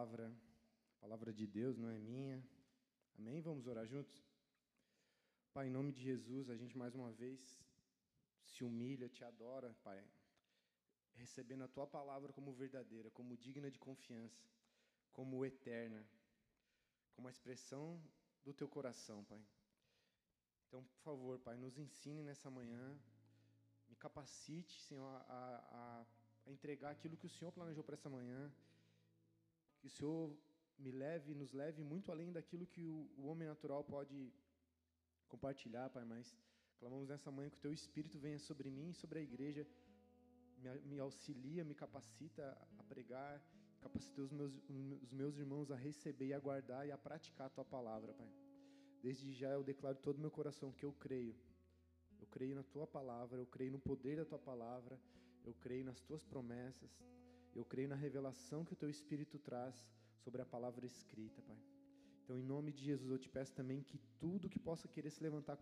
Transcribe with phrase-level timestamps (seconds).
[0.00, 0.32] palavra,
[0.96, 2.42] a palavra de Deus não é minha.
[3.18, 3.42] Amém?
[3.42, 4.24] Vamos orar juntos?
[5.52, 7.38] Pai, em nome de Jesus, a gente mais uma vez
[8.46, 10.02] se humilha, te adora, Pai,
[11.12, 14.42] recebendo a tua palavra como verdadeira, como digna de confiança,
[15.12, 16.02] como eterna,
[17.14, 18.02] como a expressão
[18.42, 19.44] do teu coração, Pai.
[20.66, 22.98] Então, por favor, Pai, nos ensine nessa manhã,
[23.86, 26.06] me capacite, Senhor, a, a,
[26.46, 28.50] a entregar aquilo que o Senhor planejou para essa manhã,
[29.80, 30.36] que o Senhor
[30.78, 34.32] me leve, nos leve muito além daquilo que o, o homem natural pode
[35.28, 36.36] compartilhar, Pai, mas
[36.78, 39.66] clamamos nessa manhã que o Teu Espírito venha sobre mim e sobre a igreja,
[40.58, 43.42] me, me auxilia, me capacita a pregar,
[43.80, 44.52] capacita os meus,
[45.02, 48.30] os meus irmãos a receber e a guardar e a praticar a Tua palavra, Pai.
[49.02, 51.34] Desde já eu declaro todo o meu coração que eu creio.
[52.20, 54.98] Eu creio na Tua palavra, eu creio no poder da Tua palavra,
[55.44, 56.90] eu creio nas Tuas promessas,
[57.54, 59.84] eu creio na revelação que o Teu Espírito traz
[60.18, 61.58] sobre a palavra escrita, Pai.
[62.22, 65.22] Então, em nome de Jesus, eu te peço também que tudo que possa querer se
[65.22, 65.58] levantar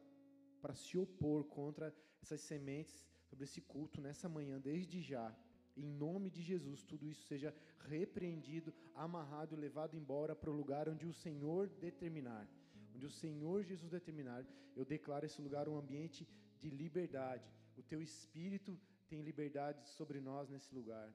[0.60, 5.34] para se opor contra essas sementes sobre esse culto nessa manhã, desde já,
[5.78, 10.88] em nome de Jesus, tudo isso seja repreendido, amarrado e levado embora para o lugar
[10.88, 12.48] onde o Senhor determinar.
[12.94, 16.26] Onde o Senhor Jesus determinar, eu declaro esse lugar um ambiente
[16.58, 17.48] de liberdade.
[17.76, 18.76] O teu espírito
[19.08, 21.14] tem liberdade sobre nós nesse lugar.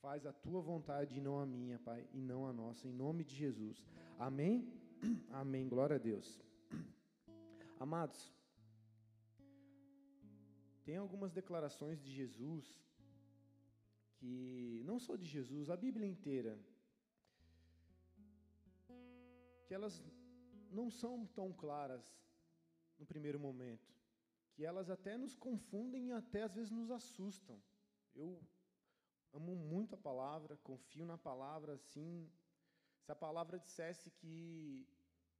[0.00, 3.24] Faz a tua vontade e não a minha, Pai, e não a nossa, em nome
[3.24, 3.84] de Jesus.
[4.18, 4.72] Amém?
[5.30, 5.68] Amém.
[5.68, 6.40] Glória a Deus.
[7.80, 8.32] Amados,
[10.84, 12.64] tem algumas declarações de Jesus
[14.18, 16.58] que não só de Jesus, a Bíblia inteira,
[19.66, 20.02] que elas
[20.70, 22.04] não são tão claras
[22.98, 23.94] no primeiro momento,
[24.54, 27.60] que elas até nos confundem e até às vezes nos assustam.
[28.14, 28.40] Eu
[29.32, 32.30] amo muito a palavra, confio na palavra assim.
[33.00, 34.86] Se a palavra dissesse que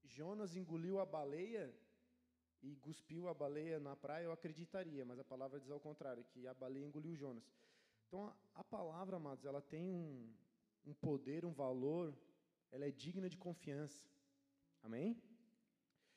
[0.05, 1.75] Jonas engoliu a baleia
[2.63, 6.47] e cuspiu a baleia na praia, eu acreditaria, mas a palavra diz ao contrário, que
[6.47, 7.45] a baleia engoliu Jonas.
[8.07, 10.33] Então, a, a palavra, amados, ela tem um,
[10.87, 12.17] um poder, um valor,
[12.73, 14.09] ela é digna de confiança.
[14.83, 15.21] Amém?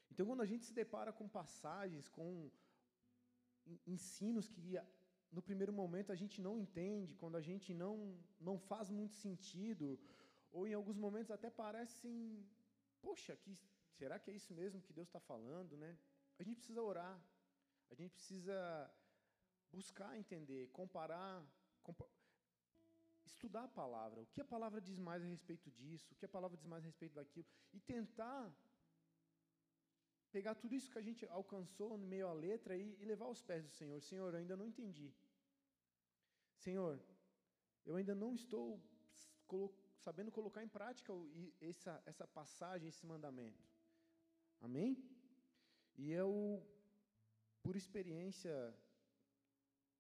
[0.10, 2.50] Então, quando a gente se depara com passagens, com
[3.86, 4.78] ensinos que
[5.31, 10.00] no primeiro momento a gente não entende, quando a gente não, não faz muito sentido,
[10.52, 12.46] ou em alguns momentos até parecem,
[13.02, 13.58] poxa, que,
[13.97, 15.97] será que é isso mesmo que Deus está falando, né?
[16.40, 17.18] A gente precisa orar,
[17.90, 18.92] a gente precisa
[19.72, 21.46] buscar entender, comparar,
[21.81, 22.06] compa
[23.25, 26.30] estudar a palavra, o que a palavra diz mais a respeito disso, o que a
[26.30, 28.53] palavra diz mais a respeito daquilo, e tentar
[30.31, 33.42] pegar tudo isso que a gente alcançou no meio à letra e, e levar aos
[33.42, 34.02] pés do Senhor.
[34.02, 35.13] Senhor, eu ainda não entendi.
[36.66, 36.94] Senhor,
[37.86, 38.64] eu ainda não estou
[40.06, 41.12] sabendo colocar em prática
[41.60, 43.64] essa, essa passagem, esse mandamento.
[44.60, 44.92] Amém?
[45.98, 46.66] E eu,
[47.64, 48.54] por experiência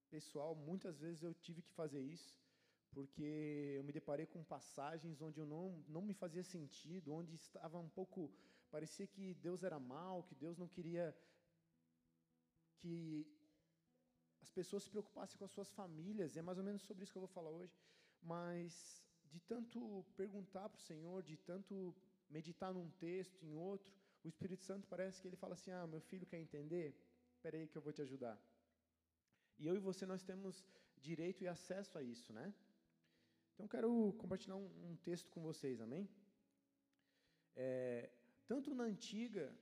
[0.09, 2.31] pessoal, muitas vezes eu tive que fazer isso,
[2.91, 3.29] porque
[3.77, 7.89] eu me deparei com passagens onde eu não, não me fazia sentido, onde estava um
[7.89, 8.31] pouco
[8.69, 11.15] parecia que Deus era mal, que Deus não queria
[12.77, 13.27] que
[14.41, 17.11] as pessoas se preocupassem com as suas famílias, e é mais ou menos sobre isso
[17.11, 17.75] que eu vou falar hoje,
[18.21, 21.95] mas de tanto perguntar para o Senhor, de tanto
[22.29, 23.91] meditar num texto, em outro,
[24.23, 26.95] o Espírito Santo parece que ele fala assim: Ah, meu filho quer entender?
[27.31, 28.39] Espera aí que eu vou te ajudar.
[29.57, 30.63] E eu e você, nós temos
[30.99, 32.53] direito e acesso a isso, né?
[33.53, 36.09] Então, quero compartilhar um, um texto com vocês, amém?
[37.55, 38.09] É,
[38.47, 39.53] tanto na antiga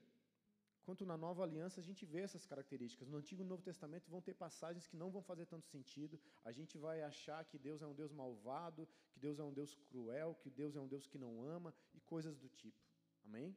[0.85, 3.07] quanto na nova aliança, a gente vê essas características.
[3.07, 6.19] No Antigo e no Novo Testamento vão ter passagens que não vão fazer tanto sentido.
[6.44, 9.75] A gente vai achar que Deus é um Deus malvado, que Deus é um Deus
[9.89, 12.81] cruel, que Deus é um Deus que não ama e coisas do tipo.
[13.25, 13.56] Amém?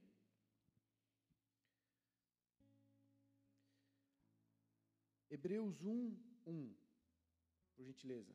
[5.30, 6.16] Hebreus 1,
[6.46, 6.74] 1.
[7.74, 8.34] Por gentileza.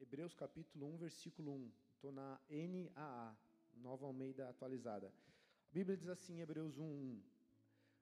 [0.00, 1.72] Hebreus capítulo 1, versículo 1.
[1.92, 3.36] Estou na NAA,
[3.74, 5.12] Nova Almeida atualizada.
[5.70, 7.33] Bíblia diz assim, Hebreus 1:1.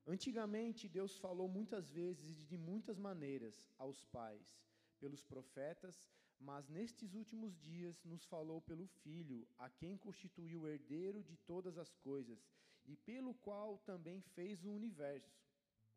[0.06, 4.60] Antigamente Deus falou muitas vezes e de muitas maneiras aos pais,
[4.98, 6.10] pelos profetas,
[6.40, 11.78] mas nestes últimos dias nos falou pelo Filho, a quem constituiu o herdeiro de todas
[11.78, 12.50] as coisas,
[12.84, 15.40] e pelo qual também fez o universo.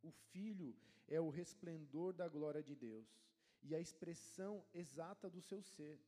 [0.03, 0.75] O Filho
[1.07, 3.07] é o resplendor da glória de Deus
[3.63, 5.99] e a expressão exata do seu ser,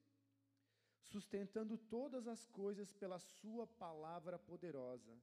[1.01, 5.17] sustentando todas as coisas pela sua palavra poderosa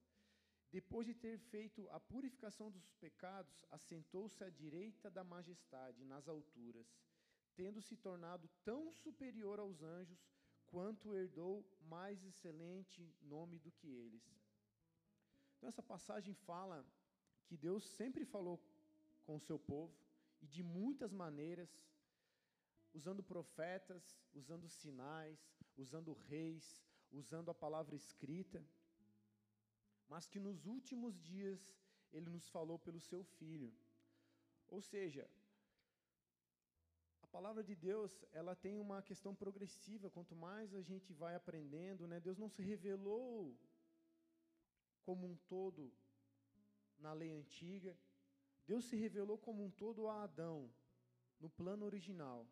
[0.76, 6.88] depois de ter feito a purificação dos pecados, assentou-se à direita da majestade nas alturas,
[7.54, 10.22] tendo se tornado tão superior aos anjos
[10.74, 14.24] porquanto herdou mais excelente nome do que eles.
[15.56, 16.84] Então, essa passagem fala
[17.46, 18.60] que Deus sempre falou
[19.24, 19.96] com o seu povo
[20.42, 21.70] e de muitas maneiras,
[22.92, 25.38] usando profetas, usando sinais,
[25.76, 26.82] usando reis,
[27.12, 28.60] usando a palavra escrita,
[30.14, 31.60] mas que nos últimos dias
[32.12, 33.70] ele nos falou pelo seu filho.
[34.68, 35.28] Ou seja,
[37.20, 42.06] a palavra de Deus, ela tem uma questão progressiva, quanto mais a gente vai aprendendo,
[42.06, 42.20] né?
[42.20, 43.58] Deus não se revelou
[45.02, 45.92] como um todo
[46.96, 47.98] na lei antiga.
[48.68, 50.72] Deus se revelou como um todo a Adão,
[51.40, 52.46] no plano original.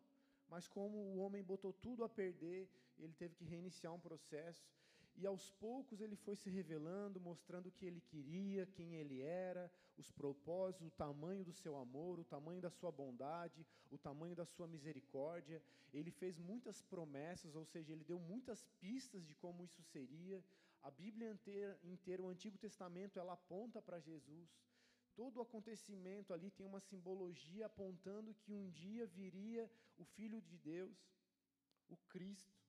[0.49, 4.69] Mas como o homem botou tudo a perder, ele teve que reiniciar um processo.
[5.15, 9.71] E aos poucos ele foi se revelando, mostrando o que ele queria, quem ele era,
[9.95, 14.45] os propósitos, o tamanho do seu amor, o tamanho da sua bondade, o tamanho da
[14.45, 15.61] sua misericórdia.
[15.93, 20.43] Ele fez muitas promessas, ou seja, ele deu muitas pistas de como isso seria.
[20.81, 24.49] A Bíblia inteira, inteira o Antigo Testamento, ela aponta para Jesus.
[25.15, 30.57] Todo o acontecimento ali tem uma simbologia apontando que um dia viria o Filho de
[30.57, 30.97] Deus,
[31.87, 32.62] o Cristo,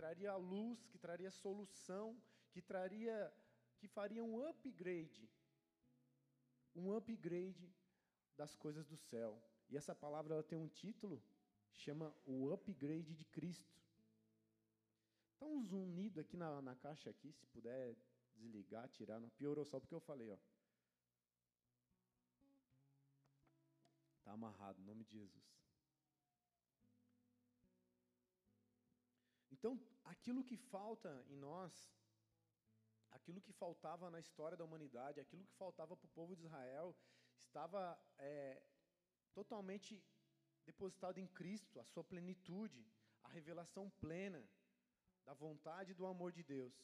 [0.00, 2.18] traria luz, que traria solução,
[2.52, 3.16] que traria,
[3.78, 5.28] que faria um upgrade,
[6.74, 7.70] um upgrade
[8.34, 9.38] das coisas do céu.
[9.68, 11.22] E essa palavra ela tem um título,
[11.74, 13.78] chama o upgrade de Cristo.
[15.34, 17.94] Está um zunido aqui na, na caixa aqui, se puder
[18.36, 20.38] desligar, tirar, não piorou só porque eu falei, ó.
[24.18, 25.50] Está amarrado, em nome de Jesus.
[29.52, 29.78] Então,
[30.12, 31.72] aquilo que falta em nós,
[33.16, 36.88] aquilo que faltava na história da humanidade, aquilo que faltava para o povo de Israel,
[37.46, 37.82] estava
[38.18, 38.62] é,
[39.38, 40.02] totalmente
[40.64, 42.82] depositado em Cristo, a sua plenitude,
[43.22, 44.42] a revelação plena
[45.24, 46.74] da vontade e do amor de Deus.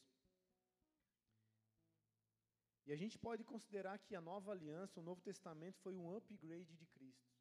[2.87, 6.73] E a gente pode considerar que a nova aliança, o Novo Testamento, foi um upgrade
[6.81, 7.33] de Cristo.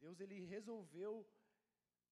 [0.00, 1.12] Deus ele resolveu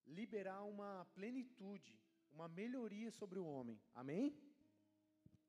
[0.07, 1.99] liberar uma plenitude,
[2.33, 3.79] uma melhoria sobre o homem.
[3.95, 4.37] Amém?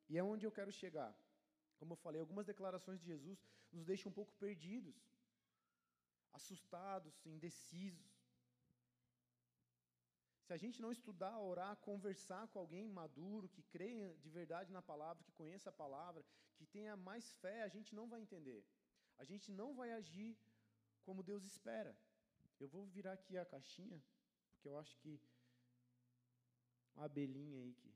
[0.09, 1.11] E é onde eu quero chegar.
[1.79, 3.39] Como eu falei, algumas declarações de Jesus
[3.71, 4.95] nos deixam um pouco perdidos,
[6.31, 8.11] assustados, indecisos.
[10.45, 14.81] Se a gente não estudar, orar, conversar com alguém maduro, que creia de verdade na
[14.81, 16.23] palavra, que conheça a palavra,
[16.57, 18.63] que tenha mais fé, a gente não vai entender.
[19.17, 20.37] A gente não vai agir
[21.03, 21.95] como Deus espera.
[22.59, 24.01] Eu vou virar aqui a caixinha,
[24.49, 25.19] porque eu acho que
[26.95, 27.93] uma abelhinha aí que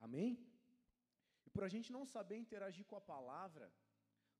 [0.00, 0.32] Amém?
[1.46, 3.72] E por a gente não saber interagir com a palavra,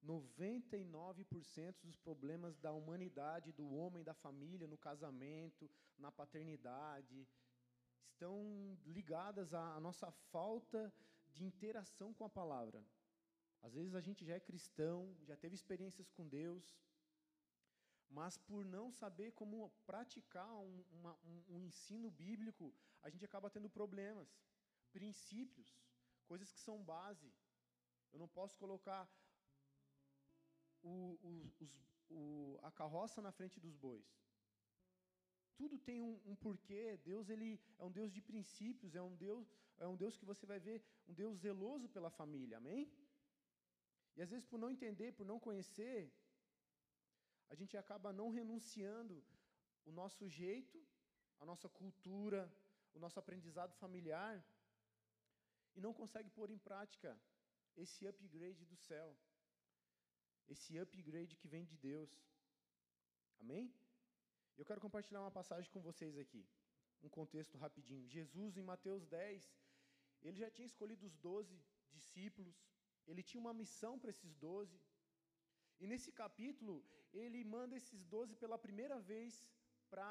[0.04, 7.28] 99% dos problemas da humanidade, do homem, da família, no casamento, na paternidade,
[8.10, 10.92] estão ligadas à nossa falta
[11.32, 12.84] de interação com a palavra.
[13.62, 16.76] Às vezes a gente já é cristão, já teve experiências com Deus,
[18.18, 23.50] mas por não saber como praticar um, uma, um, um ensino bíblico, a gente acaba
[23.50, 24.28] tendo problemas,
[24.92, 25.68] princípios,
[26.26, 27.32] coisas que são base.
[28.12, 29.02] Eu não posso colocar
[30.82, 30.92] o,
[31.30, 31.72] o, os,
[32.10, 34.06] o, a carroça na frente dos bois.
[35.56, 36.98] Tudo tem um, um, porquê.
[36.98, 39.48] Deus ele é um Deus de princípios, é um Deus
[39.78, 42.58] é um Deus que você vai ver um Deus zeloso pela família.
[42.58, 42.92] Amém?
[44.16, 46.12] E às vezes por não entender, por não conhecer,
[47.52, 49.16] a gente acaba não renunciando
[49.88, 50.78] o nosso jeito,
[51.42, 52.40] a nossa cultura,
[52.96, 54.36] o nosso aprendizado familiar
[55.76, 57.10] e não consegue pôr em prática
[57.84, 59.10] esse upgrade do céu
[60.48, 62.10] esse upgrade que vem de Deus.
[63.40, 63.72] Amém?
[64.56, 66.46] Eu quero compartilhar uma passagem com vocês aqui,
[67.02, 68.08] um contexto rapidinho.
[68.08, 69.50] Jesus, em Mateus 10,
[70.22, 71.56] ele já tinha escolhido os doze
[71.90, 72.56] discípulos,
[73.06, 74.78] ele tinha uma missão para esses doze.
[75.82, 76.74] E nesse capítulo,
[77.20, 79.32] ele manda esses doze pela primeira vez
[79.92, 80.08] para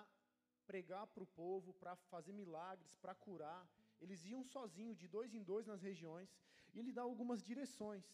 [0.69, 3.61] pregar para o povo, para fazer milagres, para curar.
[4.03, 6.29] Eles iam sozinhos, de dois em dois nas regiões,
[6.73, 8.05] e ele dá algumas direções.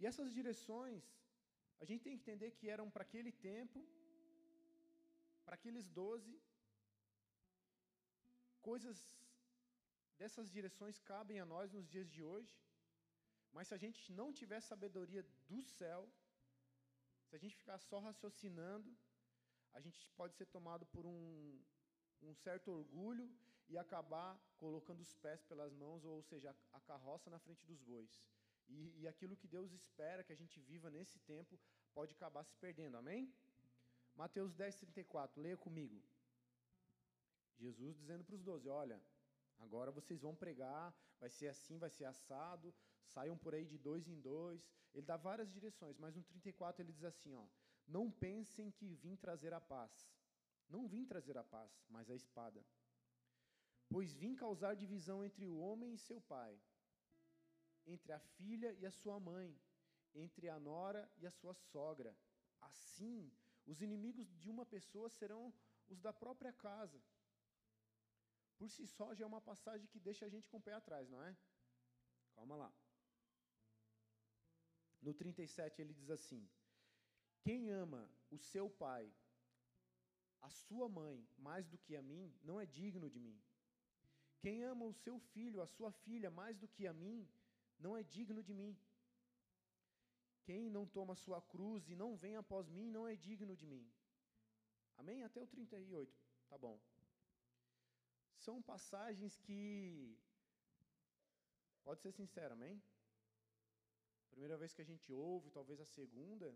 [0.00, 1.04] E essas direções,
[1.82, 3.80] a gente tem que entender que eram para aquele tempo,
[5.44, 6.34] para aqueles doze,
[8.70, 8.98] coisas
[10.20, 12.52] dessas direções cabem a nós nos dias de hoje,
[13.52, 16.08] mas se a gente não tiver sabedoria do céu,
[17.28, 18.90] se a gente ficar só raciocinando,
[19.72, 21.60] a gente pode ser tomado por um,
[22.22, 23.30] um certo orgulho
[23.68, 28.12] e acabar colocando os pés pelas mãos, ou seja, a carroça na frente dos bois.
[28.68, 31.58] E, e aquilo que Deus espera que a gente viva nesse tempo
[31.94, 33.32] pode acabar se perdendo, amém?
[34.14, 36.02] Mateus 10, 34, leia comigo.
[37.58, 39.00] Jesus dizendo para os doze: Olha,
[39.58, 42.74] agora vocês vão pregar, vai ser assim, vai ser assado,
[43.06, 44.60] saiam por aí de dois em dois.
[44.94, 47.46] Ele dá várias direções, mas no 34 ele diz assim: ó,
[47.86, 50.10] Não pensem que vim trazer a paz.
[50.68, 52.64] Não vim trazer a paz, mas a espada.
[53.88, 56.58] Pois vim causar divisão entre o homem e seu pai,
[57.86, 59.54] entre a filha e a sua mãe,
[60.14, 62.16] entre a nora e a sua sogra.
[62.60, 63.30] Assim,
[63.66, 65.52] os inimigos de uma pessoa serão
[65.88, 67.02] os da própria casa.
[68.56, 71.08] Por si só, já é uma passagem que deixa a gente com o pé atrás,
[71.10, 71.36] não é?
[72.34, 72.72] Calma lá.
[75.02, 76.48] No 37 ele diz assim:
[77.42, 79.12] Quem ama o seu pai,
[80.40, 83.36] a sua mãe, mais do que a mim, não é digno de mim.
[84.40, 87.28] Quem ama o seu filho, a sua filha, mais do que a mim,
[87.78, 88.76] não é digno de mim.
[90.44, 93.84] Quem não toma sua cruz e não vem após mim, não é digno de mim.
[94.96, 95.22] Amém?
[95.22, 96.12] Até o 38,
[96.48, 96.80] tá bom.
[98.38, 100.18] São passagens que.
[101.84, 102.82] Pode ser sincero, amém?
[104.32, 106.48] Primeira vez que a gente ouve, talvez a segunda,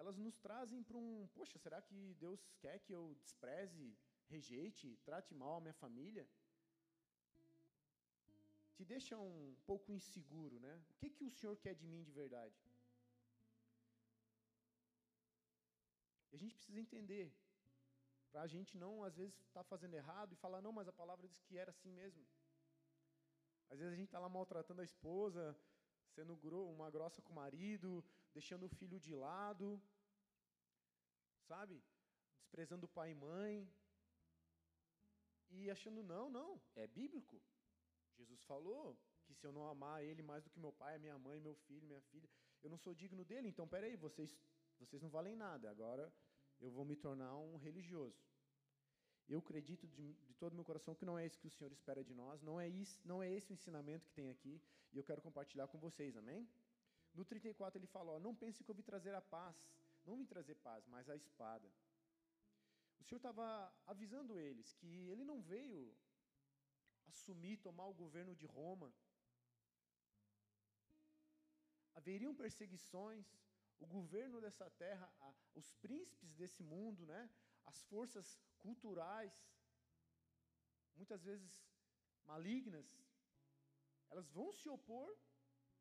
[0.00, 1.28] elas nos trazem para um.
[1.34, 3.96] Poxa, será que Deus quer que eu despreze,
[4.34, 6.24] rejeite, trate mal a minha família?
[8.74, 10.74] Te deixa um pouco inseguro, né?
[10.90, 12.58] O que, que o Senhor quer de mim de verdade?
[16.30, 17.26] E a gente precisa entender,
[18.32, 20.92] para a gente não, às vezes, estar tá fazendo errado e falar, não, mas a
[20.92, 22.24] palavra diz que era assim mesmo.
[23.68, 25.56] Às vezes a gente está lá maltratando a esposa,
[26.14, 26.34] sendo
[26.74, 29.80] uma grossa com o marido, deixando o filho de lado,
[31.48, 31.82] sabe?
[32.40, 33.68] Desprezando pai e mãe.
[35.50, 37.42] E achando, não, não, é bíblico.
[38.16, 41.40] Jesus falou que se eu não amar ele mais do que meu pai, minha mãe,
[41.40, 42.28] meu filho, minha filha,
[42.62, 43.48] eu não sou digno dele.
[43.48, 44.38] Então, peraí, vocês
[44.80, 46.10] vocês não valem nada, agora
[46.58, 48.18] eu vou me tornar um religioso.
[49.28, 52.02] Eu acredito de, de, todo meu coração que não é isso que o Senhor espera
[52.02, 54.60] de nós, não é, isso, não é esse o ensinamento que tem aqui,
[54.92, 56.48] e eu quero compartilhar com vocês, amém?
[57.14, 59.56] No 34 ele fala: ó, Não pense que eu vim trazer a paz,
[60.04, 61.70] não vim trazer paz, mas a espada.
[63.00, 63.46] O Senhor estava
[63.86, 65.96] avisando eles que ele não veio
[67.06, 68.92] assumir, tomar o governo de Roma.
[71.94, 73.26] Haveriam perseguições,
[73.78, 75.10] o governo dessa terra,
[75.54, 77.30] os príncipes desse mundo, né,
[77.64, 79.34] as forças culturais,
[80.94, 81.52] muitas vezes
[82.24, 82.86] malignas,
[84.10, 85.10] elas vão se opor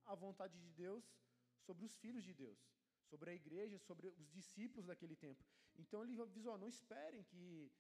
[0.06, 1.06] à vontade de Deus
[1.66, 2.60] sobre os filhos de Deus,
[3.10, 5.44] sobre a igreja, sobre os discípulos daquele tempo.
[5.78, 7.72] Então ele avisou: não esperem que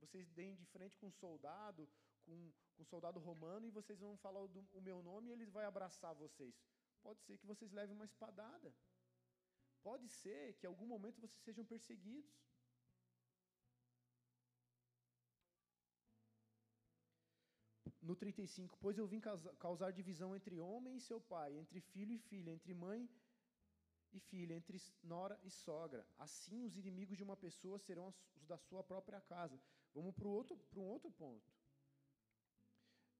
[0.00, 1.88] vocês deem de frente com um soldado,
[2.24, 5.32] com, com um soldado romano, e vocês vão falar o, do, o meu nome e
[5.32, 6.54] ele vai abraçar vocês.
[7.02, 8.74] Pode ser que vocês levem uma espadada.
[9.82, 12.36] Pode ser que em algum momento vocês sejam perseguidos.
[18.00, 19.20] No 35, pois eu vim
[19.58, 23.08] causar divisão entre homem e seu pai, entre filho e filha, entre mãe
[24.12, 26.06] e filha, entre nora e sogra.
[26.16, 29.60] Assim, os inimigos de uma pessoa serão os da sua própria casa.
[29.92, 31.52] Vamos para, outro, para um outro ponto.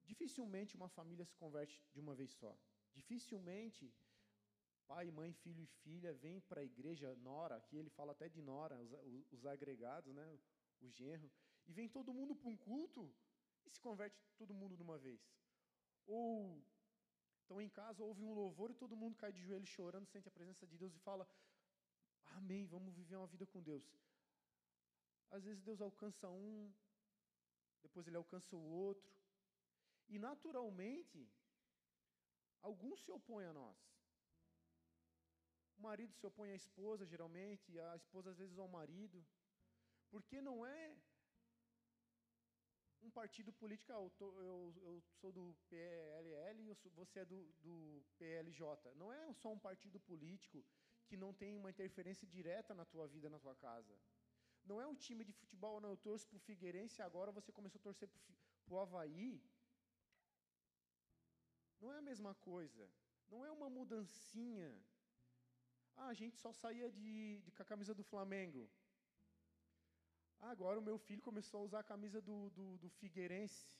[0.05, 2.57] Dificilmente uma família se converte de uma vez só.
[2.95, 3.93] Dificilmente
[4.87, 8.41] pai, mãe, filho e filha vêm para a igreja nora, aqui ele fala até de
[8.41, 8.91] nora, os,
[9.31, 10.39] os agregados, né,
[10.81, 11.31] o genro,
[11.67, 13.15] e vem todo mundo para um culto
[13.67, 15.21] e se converte todo mundo de uma vez.
[16.07, 16.63] Ou
[17.41, 20.37] estão em casa, ouve um louvor e todo mundo cai de joelho chorando, sente a
[20.39, 21.29] presença de Deus e fala:
[22.37, 23.87] Amém, vamos viver uma vida com Deus.
[25.31, 26.73] Às vezes Deus alcança um,
[27.83, 29.13] depois ele alcança o outro,
[30.09, 31.29] e naturalmente,
[32.63, 33.79] alguns se opõem a nós.
[35.79, 39.25] O marido se opõe à esposa, geralmente, a esposa às vezes ao marido.
[40.11, 40.97] Porque não é
[43.09, 47.41] um partido político, ah, eu, tô, eu, eu, sou do PLL e você é do,
[47.65, 47.75] do
[48.19, 48.95] PLJ.
[49.03, 50.65] Não é só um partido político
[51.07, 53.95] que não tem uma interferência direta na tua vida, na tua casa.
[54.65, 57.79] Não é um time de futebol, não, eu torço para o Figueirense agora você começou
[57.81, 58.09] a torcer
[58.67, 59.43] para o Havaí.
[61.81, 62.91] Não é a mesma coisa.
[63.31, 64.71] Não é uma mudancinha
[65.99, 68.71] ah, a gente só saía de, de, com a camisa do Flamengo.
[70.41, 73.77] Agora o meu filho começou a usar a camisa do, do, do Figueirense.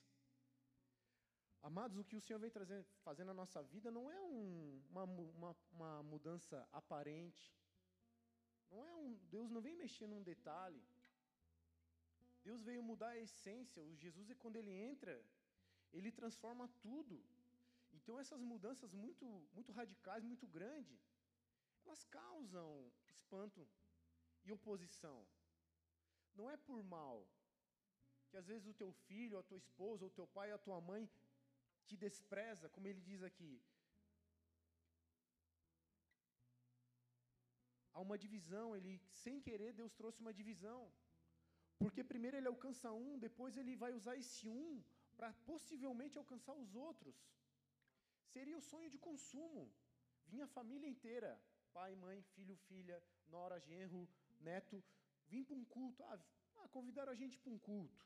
[1.63, 5.05] Amados, o que o Senhor vem trazendo, fazendo na nossa vida não é um, uma,
[5.05, 7.55] uma, uma, mudança aparente.
[8.71, 10.83] Não é um, Deus não vem mexer num detalhe.
[12.45, 13.83] Deus veio mudar a essência.
[13.85, 15.25] O Jesus, quando ele entra,
[15.93, 17.23] ele transforma tudo.
[17.93, 21.01] Então, essas mudanças muito, muito radicais, muito grandes,
[21.85, 23.67] elas causam espanto
[24.45, 25.27] e oposição.
[26.39, 27.17] Não é por mal
[28.29, 31.03] que às vezes o teu filho, a tua esposa, o teu pai, a tua mãe
[31.89, 33.53] te despreza, como ele diz aqui.
[37.95, 38.93] Há uma divisão, ele
[39.23, 40.81] sem querer Deus trouxe uma divisão.
[41.81, 44.71] Porque primeiro ele alcança um, depois ele vai usar esse um
[45.17, 47.17] para possivelmente alcançar os outros.
[48.35, 49.65] Seria o sonho de consumo.
[50.33, 51.31] Vinha a família inteira,
[51.73, 52.97] pai, mãe, filho, filha,
[53.35, 54.03] nora, genro,
[54.49, 54.79] neto,
[55.31, 56.03] vim para um culto.
[56.05, 56.19] Ah,
[56.57, 58.05] ah, convidaram a gente para um culto.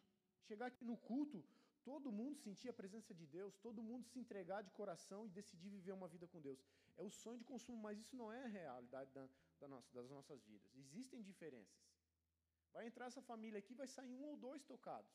[0.49, 1.45] Chegar aqui no culto,
[1.85, 5.71] todo mundo sentir a presença de Deus, todo mundo se entregar de coração e decidir
[5.71, 6.61] viver uma vida com Deus.
[6.97, 9.29] É o sonho de consumo, mas isso não é a realidade da,
[9.61, 10.71] da nossa, das nossas vidas.
[10.75, 11.83] Existem diferenças.
[12.73, 15.13] Vai entrar essa família aqui, vai sair um ou dois tocados.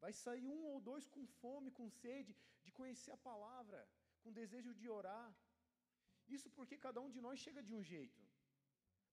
[0.00, 3.80] Vai sair um ou dois com fome, com sede de conhecer a palavra,
[4.22, 5.28] com desejo de orar.
[6.28, 8.25] Isso porque cada um de nós chega de um jeito.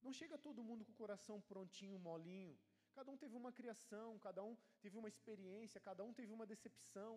[0.05, 2.55] Não chega todo mundo com o coração prontinho, molinho.
[2.95, 7.13] Cada um teve uma criação, cada um teve uma experiência, cada um teve uma decepção.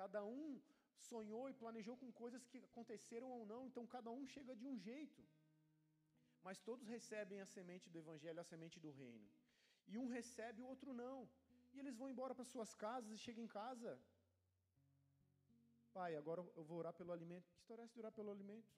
[0.00, 0.60] Cada um
[1.10, 4.76] sonhou e planejou com coisas que aconteceram ou não, então cada um chega de um
[4.78, 5.22] jeito.
[6.44, 9.28] Mas todos recebem a semente do evangelho, a semente do reino.
[9.86, 11.28] E um recebe, o outro não.
[11.72, 13.92] E eles vão embora para suas casas e chegam em casa.
[15.92, 17.48] Pai, agora eu vou orar pelo alimento.
[17.50, 18.72] Que história é essa de orar pelo alimento?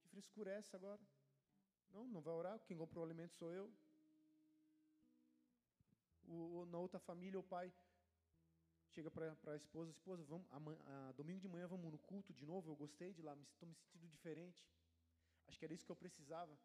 [0.00, 1.00] Que frescura é essa agora?
[1.92, 2.58] Não, não vai orar.
[2.66, 3.72] Quem comprou o alimento sou eu.
[6.26, 7.72] O, na outra família, o pai
[8.94, 12.44] chega para a esposa, esposa, vamos, a, a, domingo de manhã vamos no culto de
[12.44, 14.64] novo, eu gostei de lá, estou me sentindo diferente.
[15.46, 16.56] Acho que era isso que eu precisava.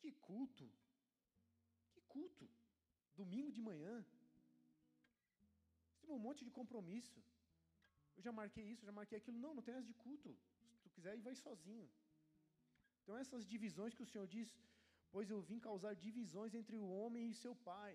[0.00, 0.70] Que culto?
[1.92, 2.48] Que culto?
[3.14, 3.94] Domingo de manhã?
[6.00, 7.18] Tem um monte de compromisso.
[8.16, 9.38] Eu já marquei isso, já marquei aquilo.
[9.38, 10.36] Não, não tem as de culto.
[10.74, 11.88] Se tu quiser, vai sozinho.
[13.02, 14.48] Então, essas divisões que o Senhor diz,
[15.16, 17.92] pois eu vim causar divisões entre o homem e seu pai.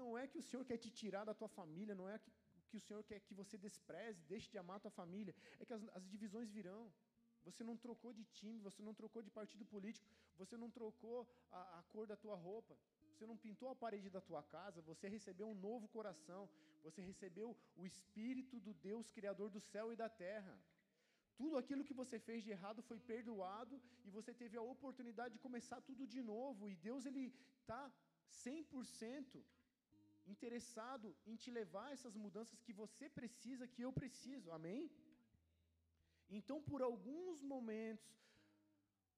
[0.00, 2.30] Não é que o Senhor quer te tirar da tua família, não é que,
[2.68, 5.34] que o Senhor quer que você despreze, deixe de amar a tua família.
[5.58, 6.84] É que as, as divisões virão.
[7.46, 10.08] Você não trocou de time, você não trocou de partido político,
[10.42, 11.18] você não trocou
[11.50, 12.78] a, a cor da tua roupa,
[13.10, 16.48] você não pintou a parede da tua casa, você recebeu um novo coração,
[16.84, 20.56] você recebeu o Espírito do Deus Criador do céu e da terra.
[21.40, 23.74] Tudo aquilo que você fez de errado foi perdoado
[24.06, 26.68] e você teve a oportunidade de começar tudo de novo.
[26.70, 27.24] E Deus ele
[27.60, 27.82] está
[28.44, 29.44] 100%
[30.34, 34.50] interessado em te levar essas mudanças que você precisa, que eu preciso.
[34.58, 34.90] Amém?
[36.38, 38.12] Então, por alguns momentos,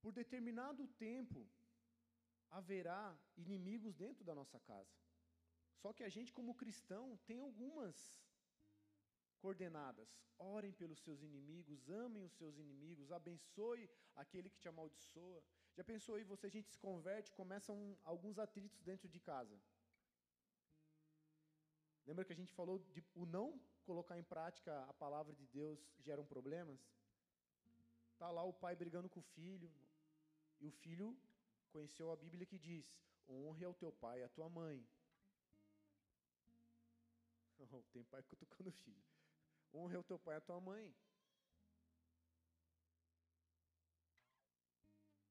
[0.02, 1.40] por determinado tempo,
[2.50, 3.04] haverá
[3.36, 4.96] inimigos dentro da nossa casa.
[5.80, 7.96] Só que a gente, como cristão, tem algumas
[9.38, 10.08] coordenadas.
[10.38, 15.42] Orem pelos seus inimigos, amem os seus inimigos, abençoe aquele que te amaldiçoa.
[15.76, 19.58] Já pensou aí, você a gente se converte, começam alguns atritos dentro de casa.
[22.06, 25.78] Lembra que a gente falou de o não colocar em prática a palavra de Deus
[25.98, 26.80] geram problemas?
[28.18, 29.70] Tá lá o pai brigando com o filho,
[30.60, 31.16] e o filho
[31.70, 32.86] conheceu a Bíblia que diz:
[33.28, 34.84] honre ao teu pai e à tua mãe.
[37.92, 39.04] Tem pai cutucando o filho.
[39.72, 40.94] Honre ao teu pai e à tua mãe.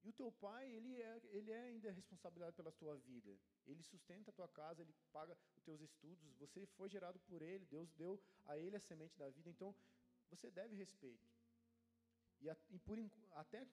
[0.07, 3.37] E o teu pai, ele é, ele é ainda responsabilidade pela tua vida.
[3.65, 6.33] Ele sustenta a tua casa, ele paga os teus estudos.
[6.35, 9.49] Você foi gerado por ele, Deus deu a ele a semente da vida.
[9.49, 9.75] Então,
[10.29, 11.27] você deve respeito.
[12.39, 12.97] E, a, e por,
[13.31, 13.67] até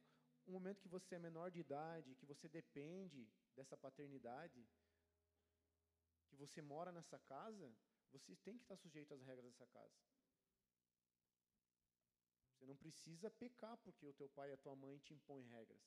[0.47, 4.67] o momento que você é menor de idade, que você depende dessa paternidade,
[6.27, 7.73] que você mora nessa casa,
[8.13, 9.95] você tem que estar sujeito às regras dessa casa.
[12.65, 15.83] Você não precisa pecar porque o teu pai e a tua mãe te impõem regras.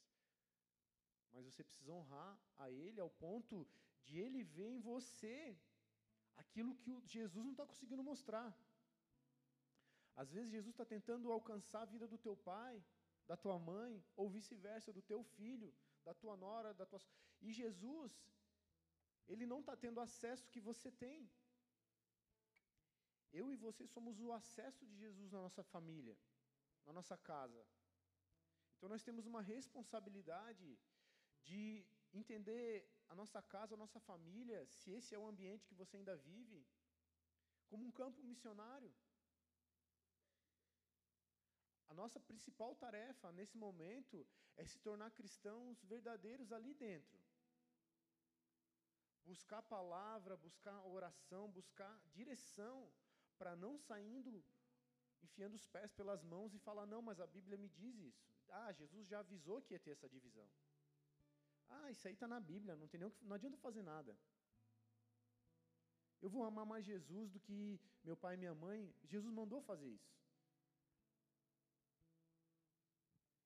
[1.32, 3.68] Mas você precisa honrar a Ele ao ponto
[4.04, 5.58] de Ele ver em você
[6.36, 8.56] aquilo que Jesus não está conseguindo mostrar.
[10.16, 12.76] Às vezes Jesus está tentando alcançar a vida do teu pai,
[13.26, 15.74] da tua mãe, ou vice-versa, do teu filho,
[16.06, 17.02] da tua nora, da tua.
[17.42, 18.14] E Jesus,
[19.28, 21.28] ele não está tendo acesso que você tem.
[23.34, 26.16] Eu e você somos o acesso de Jesus na nossa família,
[26.88, 27.62] na nossa casa.
[28.76, 30.80] Então nós temos uma responsabilidade
[31.44, 35.98] de entender a nossa casa, a nossa família, se esse é o ambiente que você
[35.98, 36.66] ainda vive,
[37.68, 38.94] como um campo missionário.
[41.90, 47.18] A nossa principal tarefa nesse momento é se tornar cristãos verdadeiros ali dentro.
[49.26, 52.90] Buscar palavra, buscar oração, buscar direção,
[53.38, 54.44] para não saindo
[55.24, 58.26] enfiando os pés pelas mãos e falar: não, mas a Bíblia me diz isso.
[58.50, 60.48] Ah, Jesus já avisou que ia ter essa divisão.
[61.70, 64.18] Ah, isso aí está na Bíblia, não, tem nem, não adianta fazer nada.
[66.22, 68.94] Eu vou amar mais Jesus do que meu pai e minha mãe.
[69.06, 70.18] Jesus mandou fazer isso.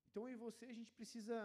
[0.10, 1.38] Então eu e você, a gente precisa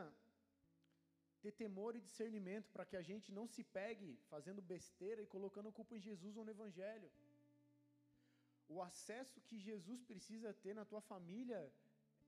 [1.41, 5.73] ter temor e discernimento para que a gente não se pegue fazendo besteira e colocando
[5.73, 7.11] culpa em Jesus ou no Evangelho.
[8.69, 11.73] O acesso que Jesus precisa ter na tua família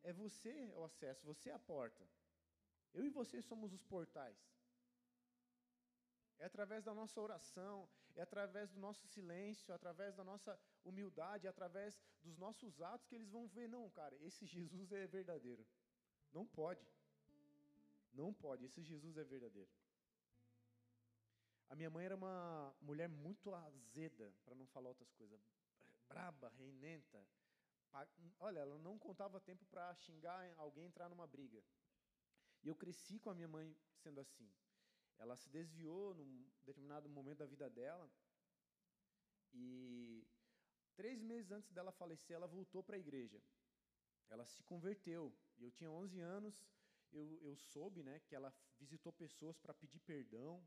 [0.03, 2.05] é você o acesso, você é a porta.
[2.95, 4.39] Eu e você somos os portais.
[6.39, 11.47] É através da nossa oração, é através do nosso silêncio, é através da nossa humildade,
[11.47, 15.67] é através dos nossos atos que eles vão ver, não, cara, esse Jesus é verdadeiro.
[16.33, 16.87] Não pode.
[18.13, 19.71] Não pode, esse Jesus é verdadeiro.
[21.69, 25.41] A minha mãe era uma mulher muito azeda, para não falar outras coisas,
[26.09, 27.27] braba, reinenta.
[28.39, 31.63] Olha, ela não contava tempo para xingar alguém entrar numa briga.
[32.63, 34.51] E eu cresci com a minha mãe sendo assim.
[35.19, 38.11] Ela se desviou num determinado momento da vida dela.
[39.53, 40.27] E
[40.95, 43.43] três meses antes dela falecer, ela voltou para a igreja.
[44.29, 45.37] Ela se converteu.
[45.59, 46.55] Eu tinha 11 anos.
[47.11, 50.63] Eu, eu soube né, que ela visitou pessoas para pedir perdão.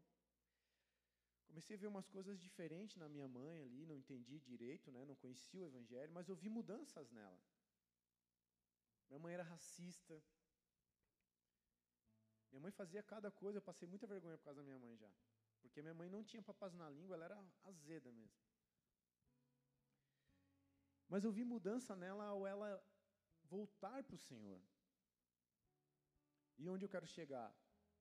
[1.51, 5.17] Comecei a ver umas coisas diferentes na minha mãe ali, não entendi direito, né, não
[5.23, 7.39] conhecia o evangelho, mas eu vi mudanças nela.
[9.09, 10.15] Minha mãe era racista,
[12.51, 15.11] minha mãe fazia cada coisa, eu passei muita vergonha por causa da minha mãe já.
[15.61, 18.41] Porque minha mãe não tinha papas na língua, ela era azeda mesmo.
[21.09, 22.69] Mas eu vi mudança nela ao ela
[23.43, 24.61] voltar para o Senhor.
[26.57, 27.53] E onde eu quero chegar?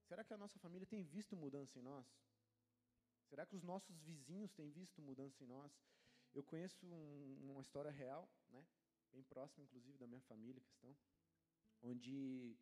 [0.07, 2.07] Será que a nossa família tem visto mudança em nós?
[3.31, 5.71] Será que os nossos vizinhos têm visto mudança em nós?
[6.33, 8.61] Eu conheço um, uma história real, né?
[9.09, 10.93] bem próxima, inclusive, da minha família, questão,
[11.81, 12.57] onde